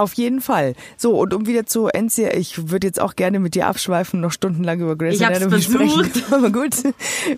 [0.02, 0.74] Auf jeden Fall.
[0.96, 4.32] So, und um wieder zu NCR, ich würde jetzt auch gerne mit dir abschweifen, noch
[4.32, 6.04] stundenlang über Grey's Ich Anatomy sprechen.
[6.04, 6.32] versucht.
[6.32, 6.74] Aber gut,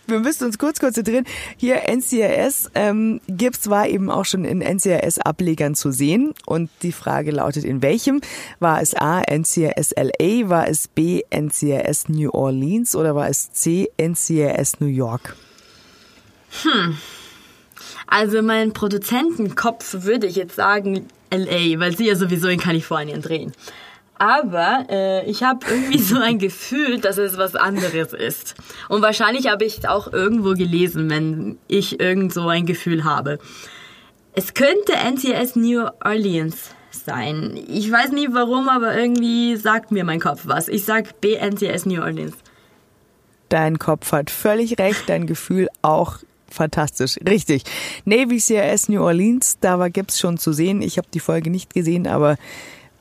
[0.06, 1.26] wir müssen uns kurz konzentrieren.
[1.58, 6.32] Hier NCRS, ähm, Gibbs war eben auch schon in NCRS-Ablegern zu sehen.
[6.46, 8.22] Und die Frage lautet, in welchem?
[8.60, 13.90] War es A, NCRS LA, war es B, NCRS New Orleans oder war es C,
[13.98, 15.36] NCRS New York?
[18.06, 23.52] Also mein Produzentenkopf würde ich jetzt sagen LA, weil sie ja sowieso in Kalifornien drehen.
[24.16, 28.54] Aber äh, ich habe irgendwie so ein Gefühl, dass es was anderes ist.
[28.88, 33.38] Und wahrscheinlich habe ich es auch irgendwo gelesen, wenn ich irgend so ein Gefühl habe.
[34.32, 37.58] Es könnte NCS New Orleans sein.
[37.68, 40.68] Ich weiß nie warum, aber irgendwie sagt mir mein Kopf was.
[40.68, 42.34] Ich sag B NCS New Orleans.
[43.48, 46.18] Dein Kopf hat völlig recht, dein Gefühl auch
[46.54, 47.18] fantastisch.
[47.28, 47.64] Richtig.
[48.04, 50.80] Navy CRS New Orleans, da war Gibbs schon zu sehen.
[50.82, 52.36] Ich habe die Folge nicht gesehen, aber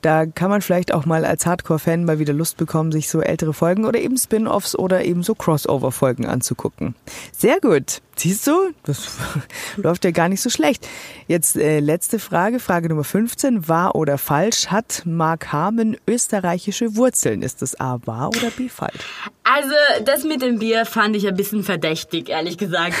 [0.04, 3.54] da kann man vielleicht auch mal als Hardcore-Fan mal wieder Lust bekommen, sich so ältere
[3.54, 6.94] Folgen oder eben Spin-offs oder eben so Crossover-Folgen anzugucken.
[7.32, 8.02] Sehr gut.
[8.16, 9.18] Siehst du, das
[9.76, 10.86] läuft ja gar nicht so schlecht.
[11.26, 13.68] Jetzt äh, letzte Frage, Frage Nummer 15.
[13.68, 14.68] Wahr oder falsch?
[14.68, 17.42] Hat Mark Harmon österreichische Wurzeln?
[17.42, 19.00] Ist das A wahr oder B falsch?
[19.42, 22.96] Also, das mit dem Bier fand ich ein bisschen verdächtig, ehrlich gesagt.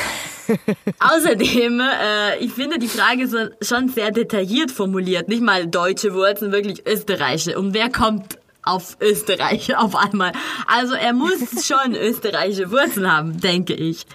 [0.98, 5.28] Außerdem, äh, ich finde die Frage so, schon sehr detailliert formuliert.
[5.28, 7.58] Nicht mal deutsche Wurzeln, wirklich österreichische.
[7.58, 10.32] Und wer kommt auf Österreich auf einmal?
[10.66, 14.06] Also, er muss schon österreichische Wurzeln haben, denke ich.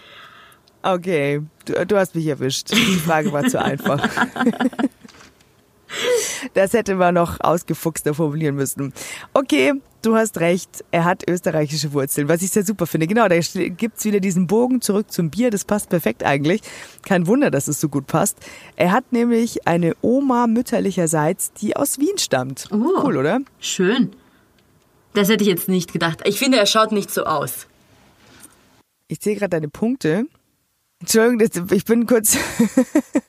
[0.82, 2.72] Okay, du, du hast mich erwischt.
[2.72, 4.08] Die Frage war zu einfach.
[6.54, 8.94] Das hätte man noch ausgefuchster formulieren müssen.
[9.34, 10.84] Okay, du hast recht.
[10.92, 13.08] Er hat österreichische Wurzeln, was ich sehr super finde.
[13.08, 15.50] Genau, da gibt's wieder diesen Bogen zurück zum Bier.
[15.50, 16.62] Das passt perfekt eigentlich.
[17.04, 18.38] Kein Wunder, dass es so gut passt.
[18.76, 22.68] Er hat nämlich eine Oma mütterlicherseits, die aus Wien stammt.
[22.72, 23.40] Oh, cool, oder?
[23.60, 24.12] Schön.
[25.14, 26.22] Das hätte ich jetzt nicht gedacht.
[26.26, 27.68] Ich finde, er schaut nicht so aus.
[29.08, 30.26] Ich sehe gerade deine Punkte.
[31.00, 32.38] Entschuldigung, ich bin kurz.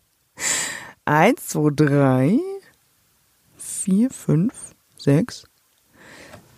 [1.04, 2.38] Eins, zwei, drei,
[3.56, 4.52] vier, fünf,
[4.96, 5.44] sechs,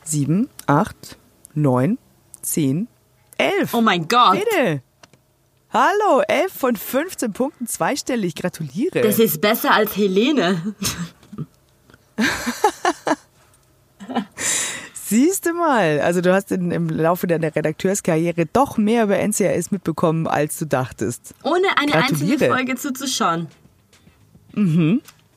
[0.05, 1.19] sieben, acht,
[1.55, 1.99] neun,
[2.41, 2.89] zehn,
[3.37, 3.75] elf.
[3.75, 4.39] Oh mein Gott.
[4.39, 4.83] Bitte.
[5.71, 8.35] Hallo, elf von 15 Punkten zweistellig.
[8.35, 9.01] Gratuliere.
[9.01, 10.75] Das ist besser als Helene.
[15.13, 19.71] Siehst du mal, also du hast in, im Laufe deiner Redakteurskarriere doch mehr über NCRS
[19.71, 21.35] mitbekommen, als du dachtest.
[21.43, 22.33] Ohne eine Gratuliere.
[22.33, 23.49] einzige Folge zuzuschauen.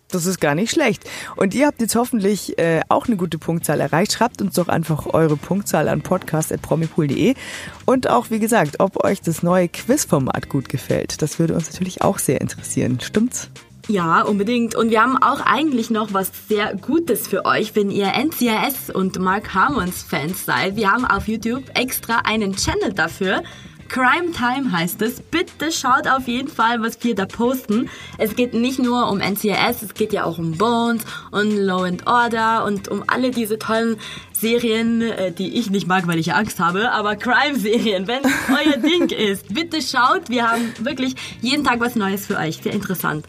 [0.10, 1.04] Das ist gar nicht schlecht.
[1.36, 4.14] Und ihr habt jetzt hoffentlich äh, auch eine gute Punktzahl erreicht.
[4.14, 7.36] Schreibt uns doch einfach eure Punktzahl an podcast.promipool.de.
[7.84, 11.22] Und auch, wie gesagt, ob euch das neue Quizformat gut gefällt.
[11.22, 13.02] Das würde uns natürlich auch sehr interessieren.
[13.02, 13.50] Stimmt's?
[13.88, 14.74] Ja, unbedingt.
[14.74, 19.20] Und wir haben auch eigentlich noch was sehr Gutes für euch, wenn ihr NCIS und
[19.20, 20.76] Mark Harmons Fans seid.
[20.76, 23.44] Wir haben auf YouTube extra einen Channel dafür.
[23.88, 25.22] Crime Time heißt es.
[25.22, 27.88] Bitte schaut auf jeden Fall, was wir da posten.
[28.18, 32.08] Es geht nicht nur um NCIS, es geht ja auch um Bones und Law and
[32.08, 33.98] Order und um alle diese tollen
[34.34, 38.78] Serien, äh, die ich nicht mag, weil ich Angst habe, aber Crime-Serien, wenn es euer
[38.78, 39.54] Ding ist.
[39.54, 42.58] Bitte schaut, wir haben wirklich jeden Tag was Neues für euch.
[42.58, 43.26] Sehr interessant.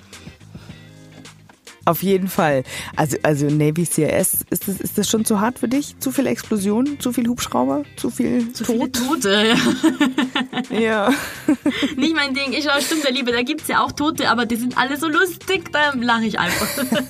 [1.87, 2.65] Auf jeden Fall.
[2.97, 5.97] Also, also Navy CRS, ist das, ist das schon zu hart für dich?
[6.01, 6.99] Zu viel Explosion?
[6.99, 7.85] Zu viel Hubschrauber?
[7.97, 8.75] Zu viel Zu Tod?
[8.75, 9.55] viele Tote.
[10.71, 11.11] Ja.
[11.97, 12.53] Nicht mein Ding.
[12.53, 15.09] Ich schaue Stimmt der Liebe, da gibt's ja auch Tote, aber die sind alle so
[15.09, 16.67] lustig, da lache ich einfach.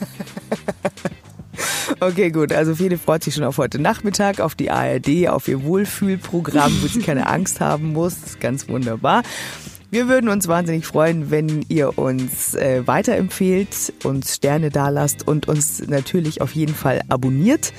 [2.00, 2.52] Okay, gut.
[2.52, 6.86] Also viele freut sich schon auf heute Nachmittag, auf die ARD, auf ihr Wohlfühlprogramm, wo
[6.88, 8.38] sie keine Angst haben muss.
[8.38, 9.22] Ganz wunderbar.
[9.90, 15.86] Wir würden uns wahnsinnig freuen, wenn ihr uns äh, weiterempfehlt, uns Sterne dalasst und uns
[15.86, 17.72] natürlich auf jeden Fall abonniert.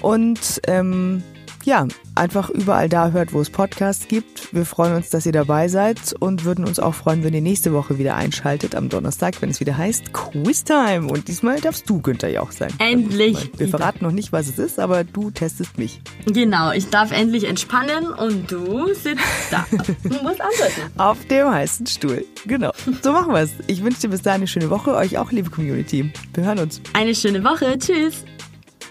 [0.00, 1.22] Und ähm,
[1.64, 4.54] ja, einfach überall da hört, wo es Podcasts gibt.
[4.54, 7.72] Wir freuen uns, dass ihr dabei seid und würden uns auch freuen, wenn ihr nächste
[7.72, 11.10] Woche wieder einschaltet am Donnerstag, wenn es wieder heißt Quiztime.
[11.10, 12.72] Und diesmal darfst du, Günther, ja auch sein.
[12.78, 13.50] Endlich.
[13.56, 16.00] Wir verraten noch nicht, was es ist, aber du testest mich.
[16.26, 20.80] Genau, ich darf endlich entspannen und du sitzt da und musst antworten.
[20.98, 22.24] Auf dem heißen Stuhl.
[22.46, 22.72] Genau.
[23.02, 23.50] So machen wir es.
[23.66, 24.94] Ich wünsche dir bis dahin eine schöne Woche.
[24.94, 26.12] Euch auch, liebe Community.
[26.34, 26.80] Wir hören uns.
[26.92, 27.78] Eine schöne Woche.
[27.78, 28.24] Tschüss.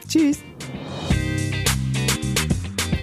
[0.07, 0.39] Tschüss.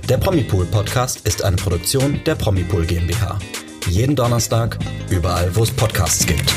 [0.09, 3.41] Der Promipool Podcast ist eine Produktion der Promipool GmbH.
[3.89, 4.79] Jeden Donnerstag,
[5.11, 6.55] überall, wo es Podcasts gibt.